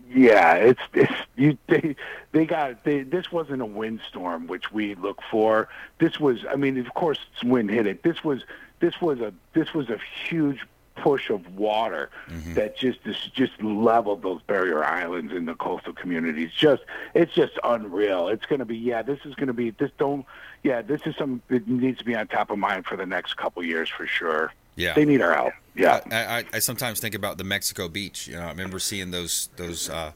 [0.08, 1.96] Yeah, it's it's you they
[2.32, 5.68] they got they, this wasn't a windstorm which we look for.
[5.98, 8.02] This was I mean of course wind hit it.
[8.02, 8.44] This was
[8.80, 10.60] this was a this was a huge
[10.96, 12.54] push of water mm-hmm.
[12.54, 16.50] that just this just leveled those barrier islands in the coastal communities.
[16.56, 16.82] Just
[17.14, 18.28] it's just unreal.
[18.28, 19.02] It's going to be yeah.
[19.02, 20.24] This is going to be this don't
[20.62, 20.82] yeah.
[20.82, 23.62] This is something that needs to be on top of mind for the next couple
[23.62, 24.52] years for sure.
[24.76, 24.94] Yeah.
[24.94, 25.52] they need our help.
[25.74, 26.00] Yeah.
[26.10, 28.28] I, I, I sometimes think about the Mexico beach.
[28.28, 30.12] You know, I remember seeing those those uh,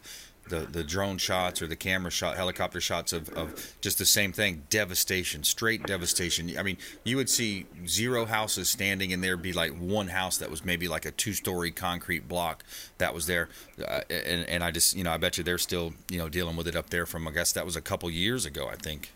[0.50, 4.32] the the drone shots or the camera shot, helicopter shots of, of just the same
[4.32, 6.56] thing, devastation, straight devastation.
[6.58, 10.50] I mean, you would see zero houses standing, and there'd be like one house that
[10.50, 12.64] was maybe like a two story concrete block
[12.98, 13.48] that was there,
[13.86, 16.56] uh, and and I just you know I bet you they're still you know dealing
[16.56, 19.12] with it up there from I guess that was a couple years ago I think.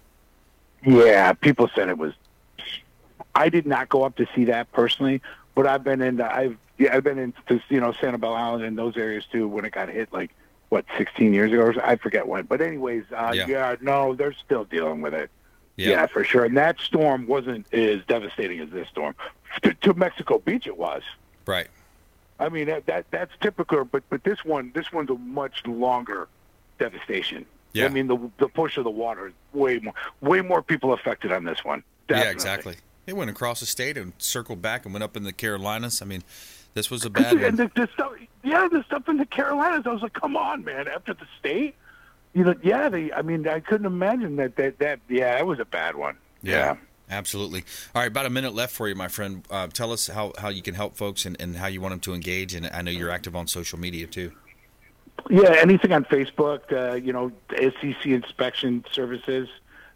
[0.87, 2.13] Yeah, people said it was.
[3.35, 5.21] I did not go up to see that personally,
[5.55, 6.21] but I've been in.
[6.21, 9.65] I've yeah, I've been in to you know Sanibel Island and those areas too when
[9.65, 10.31] it got hit like
[10.71, 12.45] what 16 years ago or so, I forget when.
[12.47, 13.47] But anyways, uh, Yeah.
[13.47, 13.77] yeah.
[13.81, 15.31] no, they're still dealing with it.
[15.77, 15.91] Yeah.
[15.91, 16.07] Yeah.
[16.07, 16.45] for sure.
[16.45, 19.15] And that storm wasn't as devastating as this storm.
[19.63, 21.03] To, to Mexico Beach, it was.
[21.47, 21.69] Right.
[22.41, 26.29] I mean that, that that's typical, but but this one this one's a much longer
[26.79, 27.47] devastation.
[27.73, 27.87] Yeah.
[27.87, 31.31] I mean the the push of the water is way more way more people affected
[31.31, 31.85] on this one.
[32.11, 32.77] Yeah, exactly.
[33.07, 36.01] They went across the state and circled back and went up in the Carolinas.
[36.01, 36.23] I mean,
[36.75, 38.13] this was a bad and the, the stuff,
[38.43, 39.87] yeah, the stuff in the Carolinas.
[39.87, 40.89] I was like, come on, man.
[40.89, 41.75] After the state,
[42.33, 42.89] you know, yeah.
[42.89, 44.57] They, I mean, I couldn't imagine that.
[44.57, 46.17] That, that, yeah, it was a bad one.
[46.43, 46.77] Yeah,
[47.11, 47.65] absolutely.
[47.95, 49.45] All right, about a minute left for you, my friend.
[49.51, 52.01] Uh, tell us how, how you can help folks and, and how you want them
[52.01, 52.55] to engage.
[52.55, 54.33] And I know you're active on social media too.
[55.31, 59.49] Yeah, anything on Facebook, uh, you know, SEC Inspection Services.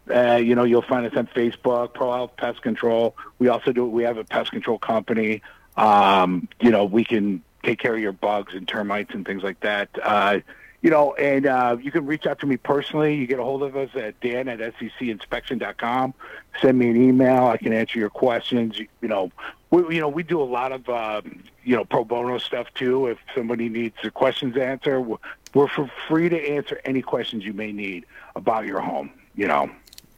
[0.09, 3.15] Uh, you know, you'll find us on Facebook, Pro Health Pest Control.
[3.37, 3.85] We also do.
[3.85, 5.41] We have a pest control company.
[5.77, 9.59] Um, you know, we can take care of your bugs and termites and things like
[9.61, 9.89] that.
[10.01, 10.39] Uh,
[10.81, 13.15] you know, and uh, you can reach out to me personally.
[13.15, 16.13] You get a hold of us at dan at secInspection.com.
[16.61, 17.47] Send me an email.
[17.47, 18.79] I can answer your questions.
[18.79, 19.31] You, you know,
[19.71, 23.07] we, you know, we do a lot of, um, you know, pro bono stuff too.
[23.07, 25.17] If somebody needs their questions answered, we're,
[25.53, 28.05] we're free to answer any questions you may need
[28.35, 29.11] about your home.
[29.35, 29.69] You know,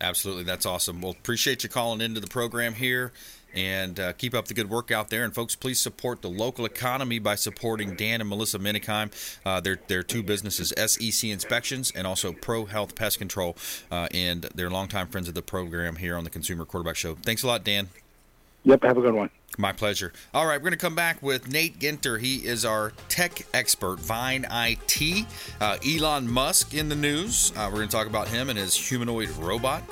[0.02, 1.00] Absolutely, that's awesome.
[1.00, 3.12] Well, appreciate you calling into the program here,
[3.54, 5.24] And uh, keep up the good work out there.
[5.24, 9.12] And folks, please support the local economy by supporting Dan and Melissa Menikheim.
[9.46, 13.56] Uh, their their two businesses, SEC Inspections and also Pro Health Pest Control,
[13.92, 17.16] uh, and they're longtime friends of the program here on the Consumer Quarterback Show.
[17.16, 17.90] Thanks a lot, Dan.
[18.64, 19.30] Yep, have a good one.
[19.58, 20.14] My pleasure.
[20.34, 22.20] All right, we're going to come back with Nate Ginter.
[22.20, 25.26] He is our tech expert, Vine IT.
[25.60, 27.52] Uh, Elon Musk in the news.
[27.56, 29.84] Uh, we're going to talk about him and his humanoid robot.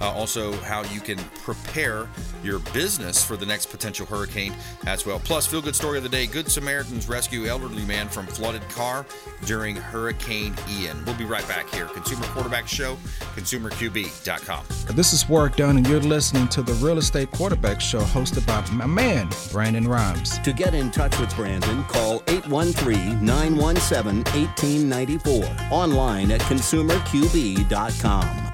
[0.00, 2.08] Uh, also, how you can prepare
[2.42, 4.52] your business for the next potential hurricane
[4.86, 5.20] as well.
[5.20, 9.06] Plus, feel good story of the day Good Samaritans rescue elderly man from flooded car
[9.46, 11.04] during Hurricane Ian.
[11.04, 11.86] We'll be right back here.
[11.86, 12.96] Consumer Quarterback Show,
[13.36, 14.64] consumerqb.com.
[14.96, 18.64] This is Warrick Dunn, and you're listening to the Real Estate Quarterback Show hosted by
[18.74, 19.03] my man,
[19.52, 20.40] Brandon Rimes.
[20.40, 25.44] To get in touch with Brandon, call 813 917 1894.
[25.70, 28.53] Online at consumerqb.com.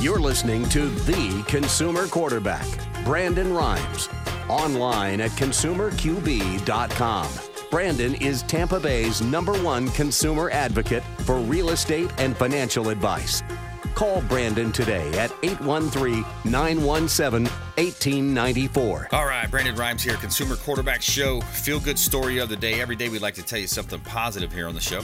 [0.00, 2.66] You're listening to The Consumer Quarterback,
[3.04, 4.08] Brandon Rimes,
[4.48, 7.28] online at consumerqb.com.
[7.70, 13.42] Brandon is Tampa Bay's number one consumer advocate for real estate and financial advice.
[13.98, 19.08] Call Brandon today at 813 917 1894.
[19.10, 21.40] All right, Brandon Rimes here, Consumer Quarterback Show.
[21.40, 22.80] Feel good story of the day.
[22.80, 25.00] Every day we like to tell you something positive here on the show.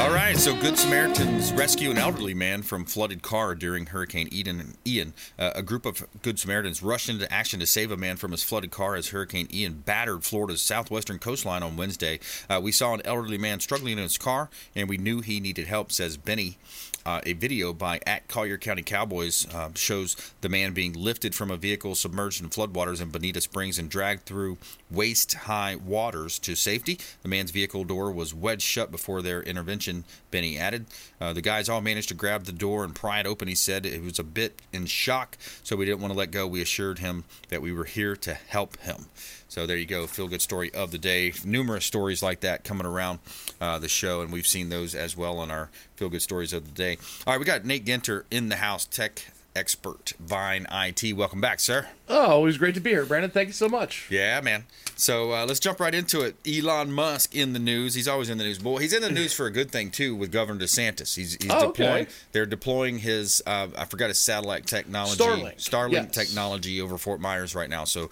[0.00, 4.74] All right, so Good Samaritans rescue an elderly man from flooded car during Hurricane Eden,
[4.86, 5.12] Ian.
[5.38, 8.44] Uh, a group of Good Samaritans rushed into action to save a man from his
[8.44, 12.20] flooded car as Hurricane Ian battered Florida's southwestern coastline on Wednesday.
[12.48, 15.66] Uh, we saw an elderly man struggling in his car, and we knew he needed
[15.66, 16.58] help, says Benny.
[17.06, 21.50] Uh, a video by at Collier County Cowboys uh, shows the man being lifted from
[21.50, 24.58] a vehicle submerged in floodwaters in Bonita Springs and dragged through
[24.90, 26.98] waist high waters to safety.
[27.22, 30.86] The man's vehicle door was wedged shut before their intervention, Benny added.
[31.20, 33.48] Uh, the guys all managed to grab the door and pry it open.
[33.48, 36.46] He said it was a bit in shock, so we didn't want to let go.
[36.46, 39.06] We assured him that we were here to help him.
[39.50, 41.32] So there you go, feel good story of the day.
[41.44, 43.18] Numerous stories like that coming around
[43.60, 46.64] uh, the show, and we've seen those as well on our feel good stories of
[46.64, 46.98] the day.
[47.26, 49.24] All right, we got Nate Ginter in the house, tech
[49.56, 51.16] expert, Vine IT.
[51.16, 51.88] Welcome back, sir.
[52.08, 53.28] Oh, always great to be here, Brandon.
[53.32, 54.06] Thank you so much.
[54.08, 54.66] Yeah, man.
[54.94, 56.36] So uh, let's jump right into it.
[56.46, 57.94] Elon Musk in the news.
[57.94, 58.60] He's always in the news.
[58.60, 61.16] Boy, he's in the news for a good thing too with Governor DeSantis.
[61.16, 62.02] He's, he's Oh, deploying.
[62.04, 62.12] okay.
[62.30, 63.42] They're deploying his.
[63.44, 65.20] Uh, I forgot his satellite technology.
[65.24, 65.56] Starlink.
[65.56, 66.14] Starlink Yes.
[66.14, 67.82] technology over Fort Myers right now.
[67.84, 68.10] So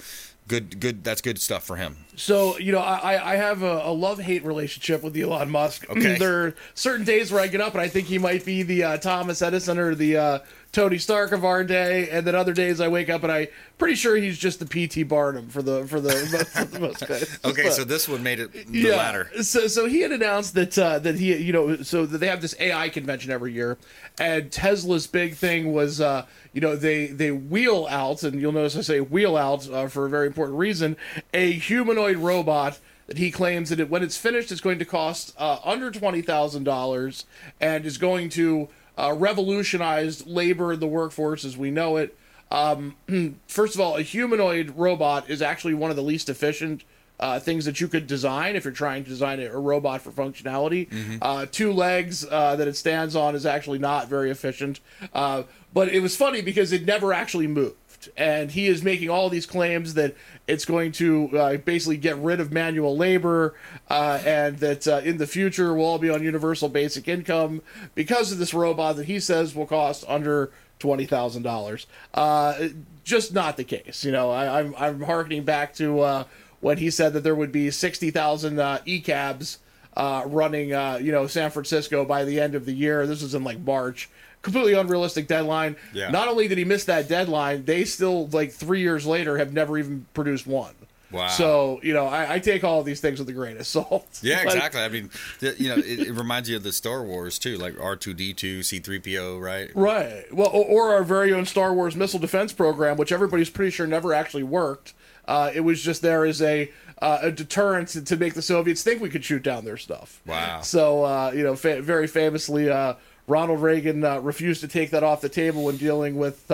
[0.48, 1.04] good, good.
[1.04, 1.96] That's good stuff for him.
[2.16, 5.88] So you know, I I have a, a love hate relationship with Elon Musk.
[5.88, 6.18] Okay.
[6.18, 8.82] there are certain days where I get up and I think he might be the
[8.84, 10.38] uh, Thomas Edison or the uh,
[10.72, 13.94] Tony Stark of our day, and then other days I wake up and I pretty
[13.94, 16.10] sure he's just the PT Barnum for the for the,
[16.52, 17.38] for the most guys.
[17.44, 19.30] Okay, But- so this one made it the latter.
[19.42, 22.42] So, so he had announced that uh, that he, you know, so that they have
[22.42, 23.78] this AI convention every year,
[24.18, 26.26] and Tesla's big thing was, uh,
[26.58, 30.06] you know, they they wheel out, and you'll notice I say wheel out uh, for
[30.06, 30.96] a very important reason,
[31.32, 35.32] a humanoid robot that he claims that it, when it's finished, it's going to cost
[35.38, 37.26] uh, under twenty thousand dollars,
[37.60, 42.18] and is going to uh, revolutionize labor in the workforce as we know it.
[42.50, 42.96] Um,
[43.46, 46.82] first of all, a humanoid robot is actually one of the least efficient
[47.20, 50.10] uh, things that you could design if you're trying to design a, a robot for
[50.10, 50.88] functionality.
[51.20, 54.80] Uh, two legs uh, that it stands on is actually not very efficient.
[55.12, 55.42] Uh,
[55.72, 58.10] but it was funny because it never actually moved.
[58.16, 60.14] And he is making all these claims that
[60.46, 63.54] it's going to uh, basically get rid of manual labor
[63.90, 67.60] uh, and that uh, in the future we'll all be on universal basic income
[67.96, 71.86] because of this robot that he says will cost under twenty thousand dollars.
[72.14, 72.68] Uh,
[73.02, 74.04] just not the case.
[74.04, 76.24] You know, I, I'm I'm harkening back to uh,
[76.60, 79.58] when he said that there would be sixty thousand uh, e cabs
[79.96, 83.06] uh, running, uh, you know, San Francisco by the end of the year.
[83.06, 84.08] This was in like March.
[84.40, 85.74] Completely unrealistic deadline.
[85.92, 86.10] Yeah.
[86.10, 89.76] Not only did he miss that deadline, they still like three years later have never
[89.76, 90.74] even produced one.
[91.10, 91.26] Wow.
[91.28, 94.06] So you know, I, I take all of these things with a grain of salt.
[94.22, 94.80] Yeah, But- exactly.
[94.82, 97.80] I mean, the, you know, it, it reminds you of the Star Wars too, like
[97.80, 99.70] R two D two, C three PO, right?
[99.74, 100.32] Right.
[100.32, 103.86] Well, or, or our very own Star Wars missile defense program, which everybody's pretty sure
[103.88, 104.94] never actually worked.
[105.28, 108.82] Uh, it was just there as a uh, a deterrent to, to make the Soviets
[108.82, 110.20] think we could shoot down their stuff.
[110.26, 110.62] Wow.
[110.62, 112.94] So uh, you know, fa- very famously, uh,
[113.28, 116.50] Ronald Reagan uh, refused to take that off the table when dealing with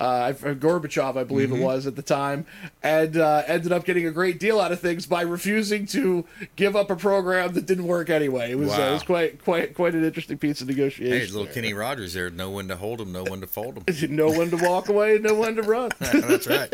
[0.00, 1.58] uh, uh, Gorbachev, I believe Mhm.
[1.58, 2.46] it was at the time,
[2.82, 6.24] and uh, ended up getting a great deal out of things by refusing to
[6.56, 8.50] give up a program that didn't work anyway.
[8.50, 11.12] It was, uh, it was quite quite quite an interesting piece of negotiation.
[11.12, 12.30] Hey, little Kenny Rogers there.
[12.30, 13.84] Know when to hold him, know when to fold him.
[14.16, 15.90] know when to walk away, know when to run.
[15.98, 16.72] That's right.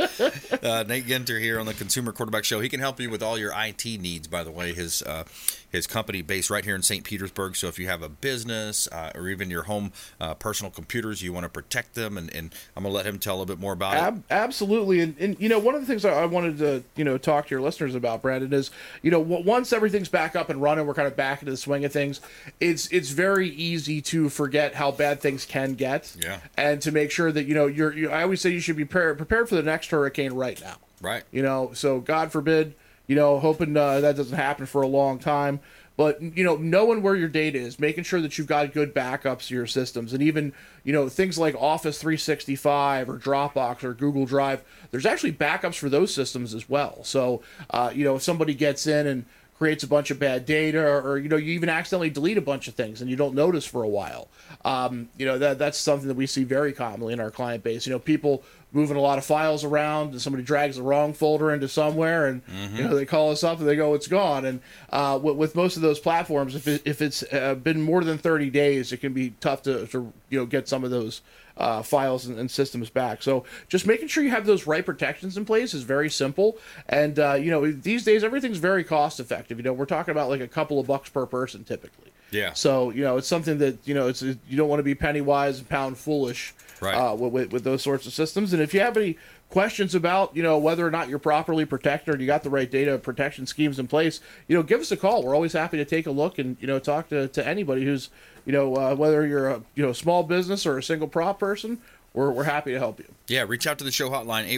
[0.64, 2.60] Uh, Nate Ginter here on the Consumer Quarterback Show.
[2.60, 4.28] He can help you with all your IT needs.
[4.28, 5.24] By the way, his uh,
[5.68, 7.02] his company based right here in St.
[7.04, 7.56] Petersburg.
[7.56, 11.32] So if you have a business uh, or even your home uh, personal computers, you
[11.32, 14.14] want to protect them, and, and I'm gonna let him tell a bit more about
[14.14, 14.22] it.
[14.30, 17.18] Absolutely, and, and you know one of the things I, I wanted to you know
[17.18, 18.70] talk to your listeners about, Brandon, is
[19.02, 21.56] you know w- once everything's back up and running, we're kind of back into the
[21.56, 22.20] swing of things.
[22.60, 26.38] It's it's very easy to forget how bad things can get, Yeah.
[26.56, 27.92] and to make sure that you know you're.
[27.92, 30.76] You, I always say you should be prepared prepared for the next hurricane right now.
[31.00, 31.24] Right.
[31.30, 32.74] You know, so God forbid,
[33.06, 35.60] you know, hoping uh, that doesn't happen for a long time.
[35.96, 39.48] But you know, knowing where your data is, making sure that you've got good backups
[39.48, 40.52] to your systems, and even
[40.84, 44.62] you know things like Office 365 or Dropbox or Google Drive.
[44.90, 47.02] There's actually backups for those systems as well.
[47.04, 49.24] So uh, you know, if somebody gets in and
[49.58, 52.68] creates a bunch of bad data, or, you know, you even accidentally delete a bunch
[52.68, 54.28] of things and you don't notice for a while.
[54.64, 57.86] Um, you know, that that's something that we see very commonly in our client base.
[57.86, 58.42] You know, people
[58.72, 62.42] moving a lot of files around and somebody drags the wrong folder into somewhere and
[62.74, 65.54] you know they call us up and they go it's gone and uh, with, with
[65.54, 68.98] most of those platforms if, it, if it's uh, been more than 30 days it
[68.98, 71.22] can be tough to, to you know get some of those
[71.56, 75.36] uh, files and, and systems back so just making sure you have those right protections
[75.36, 79.58] in place is very simple and uh, you know these days everything's very cost effective
[79.58, 82.52] you know we're talking about like a couple of bucks per person typically Yeah.
[82.52, 85.20] so you know, it's something that you know, it's you don't want to be penny
[85.20, 86.94] wise and pound foolish Right.
[86.94, 88.52] uh, with, with with those sorts of systems.
[88.52, 89.16] And if you have any
[89.56, 92.70] questions about you know whether or not you're properly protected or you got the right
[92.70, 95.22] data protection schemes in place, you know, give us a call.
[95.22, 98.10] We're always happy to take a look and you know talk to, to anybody who's
[98.44, 101.78] you know uh, whether you're a you know small business or a single prop person.
[102.16, 103.04] We're, we're happy to help you.
[103.28, 104.48] Yeah, reach out to the show hotline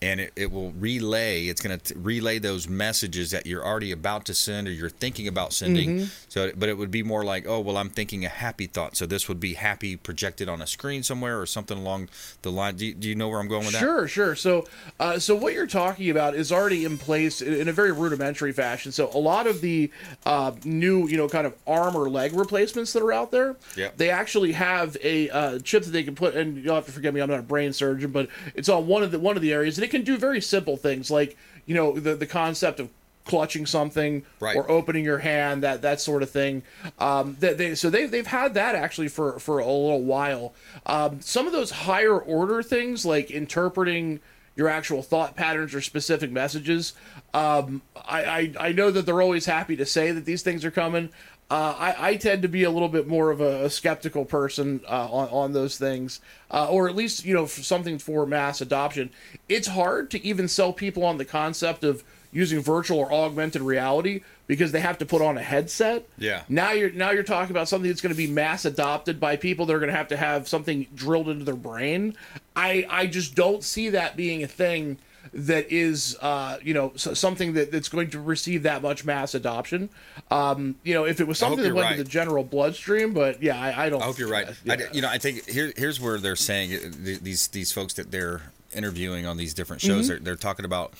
[0.03, 4.25] and it, it will relay it's going to relay those messages that you're already about
[4.25, 6.07] to send or you're thinking about sending Mhm.
[6.29, 9.05] so but it would be more like oh well i'm thinking a happy thought so
[9.05, 12.09] this would be happy projected on a screen somewhere or something along
[12.41, 14.35] the line do you, do you know where i'm going with that Sure, sure.
[14.35, 14.65] So,
[14.99, 18.51] uh, so what you're talking about is already in place in in a very rudimentary
[18.51, 18.91] fashion.
[18.91, 19.91] So, a lot of the
[20.25, 23.97] uh, new, you know, kind of arm or leg replacements that are out there, Yep.
[23.97, 26.35] they actually have a uh, chip that they can put.
[26.35, 29.03] And you'll have to forgive me, I'm not a brain surgeon, but it's on one
[29.03, 31.75] of the one of the areas, and it can do very simple things like, you
[31.75, 32.89] know, the the concept of
[33.25, 34.53] clutching something Right.
[34.57, 36.63] or opening your hand that that sort of thing.
[36.99, 40.53] Um they, they so they, they've had that actually for for a little while.
[40.85, 44.19] Um some of those higher order things like interpreting
[44.55, 46.93] your actual thought patterns or specific messages
[47.33, 50.69] um i i, I know that they're always happy to say that these things are
[50.69, 51.09] coming
[51.53, 54.81] Uh, I, I tend to be a little bit more of a, a skeptical person
[54.89, 58.59] uh, on, on those things, uh, or at least you know for something for mass
[58.59, 59.11] adoption.
[59.47, 64.21] It's hard to even sell people on the concept of using virtual or augmented reality
[64.47, 66.09] because they have to put on a headset.
[66.17, 66.41] Yeah.
[66.49, 69.67] Now you're now you're talking about something that's going to be mass adopted by people
[69.67, 72.17] that are going to have to have something drilled into their brain.
[72.55, 74.97] I I just don't see that being a thing
[75.33, 79.33] that is uh, you know so, something that, that's going to receive that much mass
[79.33, 79.89] adoption.
[80.31, 81.97] Um, you know, if it was something that went right.
[81.97, 84.01] to the general bloodstream, but yeah, I, I don't.
[84.01, 84.47] I hope you're right.
[84.63, 84.73] Yeah.
[84.73, 86.89] I, you know, I think here, here's where they're saying uh,
[87.21, 88.41] these these folks that they're
[88.73, 90.07] interviewing on these different shows, Mhm.
[90.09, 90.93] they're, they're talking about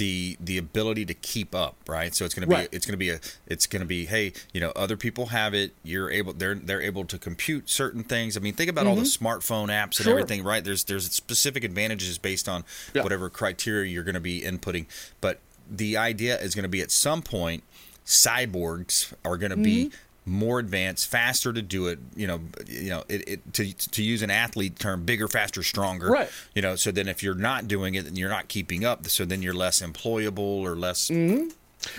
[0.00, 2.14] the the ability to keep up, right?
[2.14, 2.68] So it's going to be Right.
[2.72, 5.52] it's going to be a it's going to be hey, you know, other people have
[5.52, 5.74] it.
[5.84, 8.34] You're able they're they're able to compute certain things.
[8.34, 9.18] I mean, think about all the Mhm.
[9.18, 10.12] smartphone apps and Sure.
[10.18, 10.64] everything, right?
[10.64, 14.86] There's there's specific advantages based on whatever criteria you're going to be inputting,
[15.20, 15.38] but
[15.70, 17.62] the idea is going to be at some point
[18.06, 19.92] cyborgs are going to be Mhm.
[20.26, 21.98] More advanced, faster to do it.
[22.14, 26.08] You know, you know, it, it to to use an athlete term, bigger, faster, stronger.
[26.10, 26.30] Right.
[26.54, 29.06] You know, so then if you're not doing it, then you're not keeping up.
[29.08, 31.08] So then you're less employable or less.
[31.08, 31.48] hmm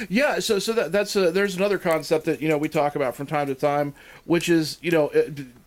[0.09, 3.15] Yeah, so so that, that's a, there's another concept that you know we talk about
[3.15, 3.93] from time to time,
[4.26, 5.11] which is you know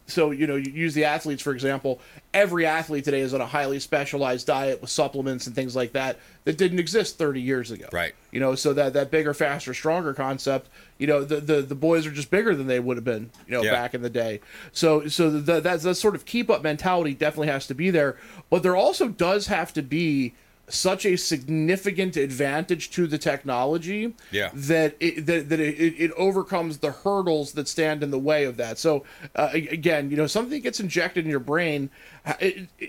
[0.06, 2.00] so you know you use the athletes for example.
[2.32, 6.18] Every athlete today is on a highly specialized diet with supplements and things like that
[6.44, 7.86] that didn't exist 30 years ago.
[7.92, 8.12] Right.
[8.32, 10.68] You know, so that that bigger, faster, stronger concept.
[10.98, 13.30] You know, the the, the boys are just bigger than they would have been.
[13.46, 13.70] You know, Yeah.
[13.72, 14.40] back in the day.
[14.72, 18.16] So so the, that that sort of keep up mentality definitely has to be there,
[18.50, 20.34] but there also does have to be
[20.68, 24.48] such a significant advantage to the technology Yeah.
[24.54, 28.56] that it, that, that it, it overcomes the hurdles that stand in the way of
[28.56, 28.78] that.
[28.78, 29.04] So
[29.36, 31.90] uh, again, you know, something gets injected in your brain.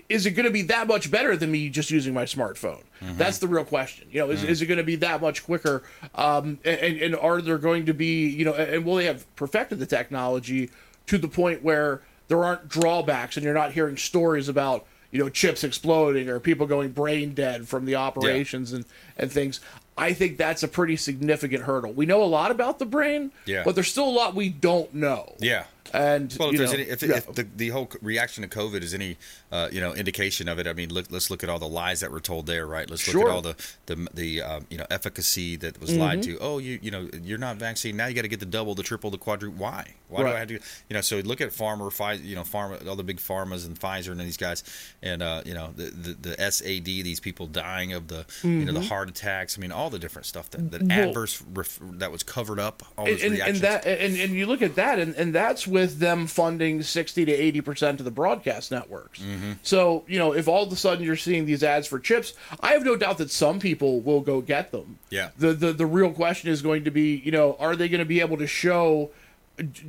[0.08, 2.82] Is it going to be that much better than me just using my smartphone?
[3.02, 3.18] Mhm.
[3.18, 4.08] That's the real question.
[4.10, 4.48] You know, is, Mhm.
[4.48, 5.82] is it going to be that much quicker?
[6.14, 9.78] Um, and, and are there going to be, you know, and will they have perfected
[9.80, 10.70] the technology
[11.08, 14.86] to the point where there aren't drawbacks and you're not hearing stories about
[15.16, 18.84] you know chips exploding or people going brain dead from the operations and
[19.16, 19.60] and things
[19.96, 23.62] i think that's a pretty significant hurdle we know a lot about the brain Yeah.
[23.64, 25.64] but there's still a lot we don't know Yeah.
[25.94, 27.16] And Well, if know, any, if, yeah.
[27.16, 29.16] if the, the whole reaction to COVID is any,
[29.52, 32.00] uh, you know, indication of it, I mean, look, let's look at all the lies
[32.00, 32.88] that were told there, right?
[32.88, 33.28] Let's look Sure.
[33.30, 33.56] at all the
[33.86, 36.24] the the um, you know efficacy that was lied Mhm.
[36.24, 36.38] to.
[36.40, 38.06] Oh, you you know, you're not vaccinated now.
[38.06, 39.58] You got to get the double, the triple, the quadruple.
[39.58, 39.94] Why?
[40.08, 40.54] Why do I have to?
[40.54, 40.60] You
[40.94, 44.10] know, so look at Pharma, Pfizer, you know, Pharma, all the big pharmas and Pfizer
[44.12, 44.62] and these guys,
[45.02, 48.72] and uh, you know, the, the the SAD, these people dying of the you know
[48.72, 48.88] the Mhm.
[48.88, 49.56] heart attacks.
[49.58, 52.82] I mean, all the different stuff that, that Well- adverse ref, that was covered up.
[52.96, 55.98] All and, and, and that and, and you look at that and, and that's with
[55.98, 59.52] them funding 60 to 80 percent of the broadcast networks Mm-hmm.
[59.62, 62.72] so you know if all of a sudden you're seeing these ads for chips i
[62.72, 65.28] have no doubt that some people will go get them Yeah.
[65.38, 68.04] the the, the real question is going to be you know are they going to
[68.16, 69.10] be able to show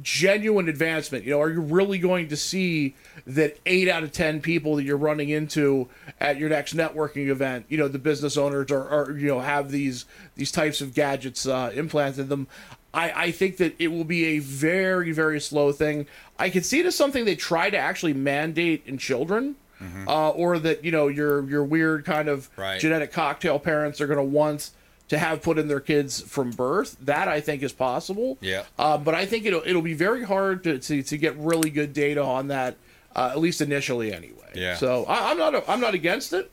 [0.01, 4.39] genuine advancement you know are you really going to see that eight out of ten
[4.41, 5.87] people that you're running into
[6.21, 9.69] at your next networking event you know the business owners are, are you know have
[9.71, 12.47] these these types of gadgets uh, implanted in them
[12.93, 16.07] I, I think that it will be a very very slow thing
[16.39, 19.55] i can see it as something they try to actually mandate in children
[20.07, 22.79] uh, or that you know your your weird kind of Right.
[22.81, 24.71] genetic cocktail parents are going to want
[25.09, 26.97] to have put in their kids from birth.
[27.01, 28.37] That I think is possible.
[28.41, 28.63] Yeah.
[28.79, 31.93] Uh, but I think it'll it'll be very hard to to, to get really good
[31.93, 32.75] data on that,
[33.15, 34.49] uh, at least initially anyway.
[34.55, 34.75] Yeah.
[34.77, 36.51] So I, I'm not a, I'm not against it.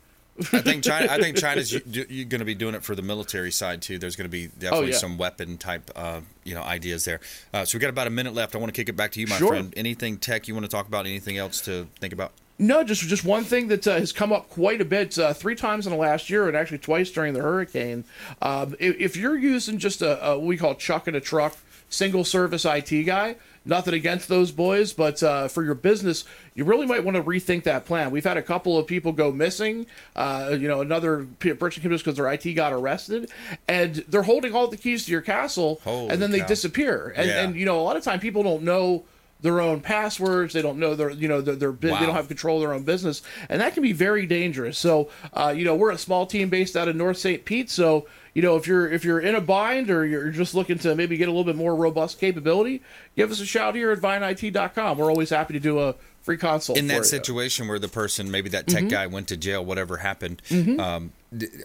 [0.52, 1.06] I think China.
[1.10, 3.98] I think China's going to be doing it for the military side too.
[3.98, 4.96] There's going to be definitely Oh, yeah.
[4.96, 7.20] some weapon type, uh, you know, ideas there.
[7.52, 8.54] Uh, so we got about a minute left.
[8.54, 9.48] I want to kick it back to you, my Sure.
[9.48, 9.72] friend.
[9.76, 11.06] Anything tech you want to talk about?
[11.06, 12.32] Anything else to think about?
[12.58, 15.54] No, just just one thing that uh, has come up quite a bit, uh, three
[15.56, 18.04] times in the last year, and actually twice during the hurricane.
[18.42, 21.56] Um, if, if you're using just a, a what we call chuck in a truck
[21.90, 26.86] single service IT guy, nothing against those boys, but uh, for your business, you really
[26.86, 28.10] might want to rethink that plan.
[28.10, 29.86] We've had a couple of people go missing.
[30.14, 33.30] Uh, you know, another pe- person came us because their IT got arrested,
[33.66, 36.46] and they're holding all the keys to your castle, Holy and then they cow.
[36.46, 37.12] disappear.
[37.16, 37.42] And, Yeah.
[37.42, 39.04] and you know, a lot of time people don't know
[39.40, 40.54] their own passwords.
[40.54, 42.00] They don't know their, you know, their, their Wow.
[42.00, 44.78] they don't have control of their own business, and that can be very dangerous.
[44.78, 47.44] So, uh, you know, we're a small team based out of North St.
[47.44, 47.70] Pete.
[47.70, 50.94] So, you know, if you're if you're in a bind or you're just looking to
[50.94, 52.82] maybe get a little bit more robust capability,
[53.16, 54.98] give us a shout here at VineIT.com.
[54.98, 57.04] We're always happy to do a free consult In that you.
[57.04, 58.90] situation where the person, maybe that tech Mhm.
[58.90, 60.80] guy, went to jail, whatever happened, Mhm.
[60.80, 61.12] um,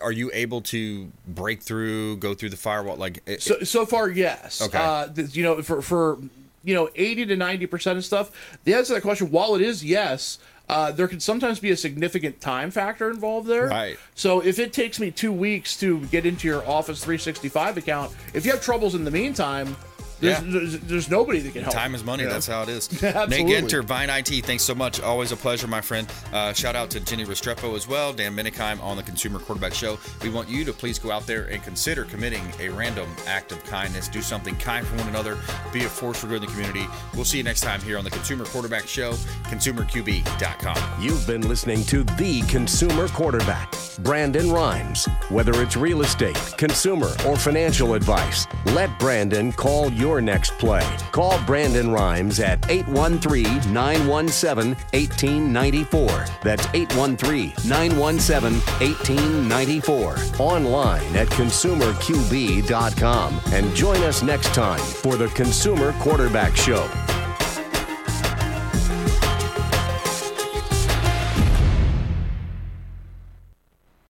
[0.01, 2.97] are you able to break through, go through the firewall?
[2.97, 4.61] Like, it- So so far, yes.
[4.61, 4.77] Okay.
[4.77, 6.17] Uh, you know, for for
[6.63, 8.31] you know, eighty to ninety percent of stuff.
[8.63, 10.39] The answer to that question, while it is yes,
[10.69, 13.67] uh, there can sometimes be a significant time factor involved there.
[13.67, 13.97] Right.
[14.15, 18.45] So if it takes me two weeks to get into your Office 365 account, if
[18.45, 19.75] you have troubles in the meantime.
[20.19, 20.51] There's, Yeah.
[20.51, 21.73] there's, there's nobody that can help.
[21.75, 22.23] Time is money.
[22.23, 22.33] you know?
[22.33, 22.87] That's how it is.
[23.03, 23.43] Absolutely.
[23.43, 24.99] Nate Ginter, Vine IT, thanks so much.
[25.01, 26.07] Always a pleasure, my friend.
[26.33, 29.97] Uh, shout out to Jennie Restrepo as well, Dan Menikheim on the Consumer Quarterback Show.
[30.21, 33.63] We want you to please go out there and consider committing a random act of
[33.65, 34.07] kindness.
[34.07, 35.37] Do something kind for one another.
[35.71, 36.85] Be a force for good in the community.
[37.15, 39.13] We'll see you next time here on the Consumer Quarterback Show,
[39.45, 41.01] consumerqb.com.
[41.03, 45.05] You've been listening to The Consumer Quarterback, Brandon Rimes.
[45.29, 50.85] Whether it's real estate, consumer, or financial advice, let Brandon call your next play.
[51.11, 56.25] Call Brandon Rimes at 813 917 1894.
[56.43, 60.17] That's 813 917 1894.
[60.39, 63.39] Online at consumerqb.com.
[63.53, 66.89] And join us next time for the Consumer Quarterback Show.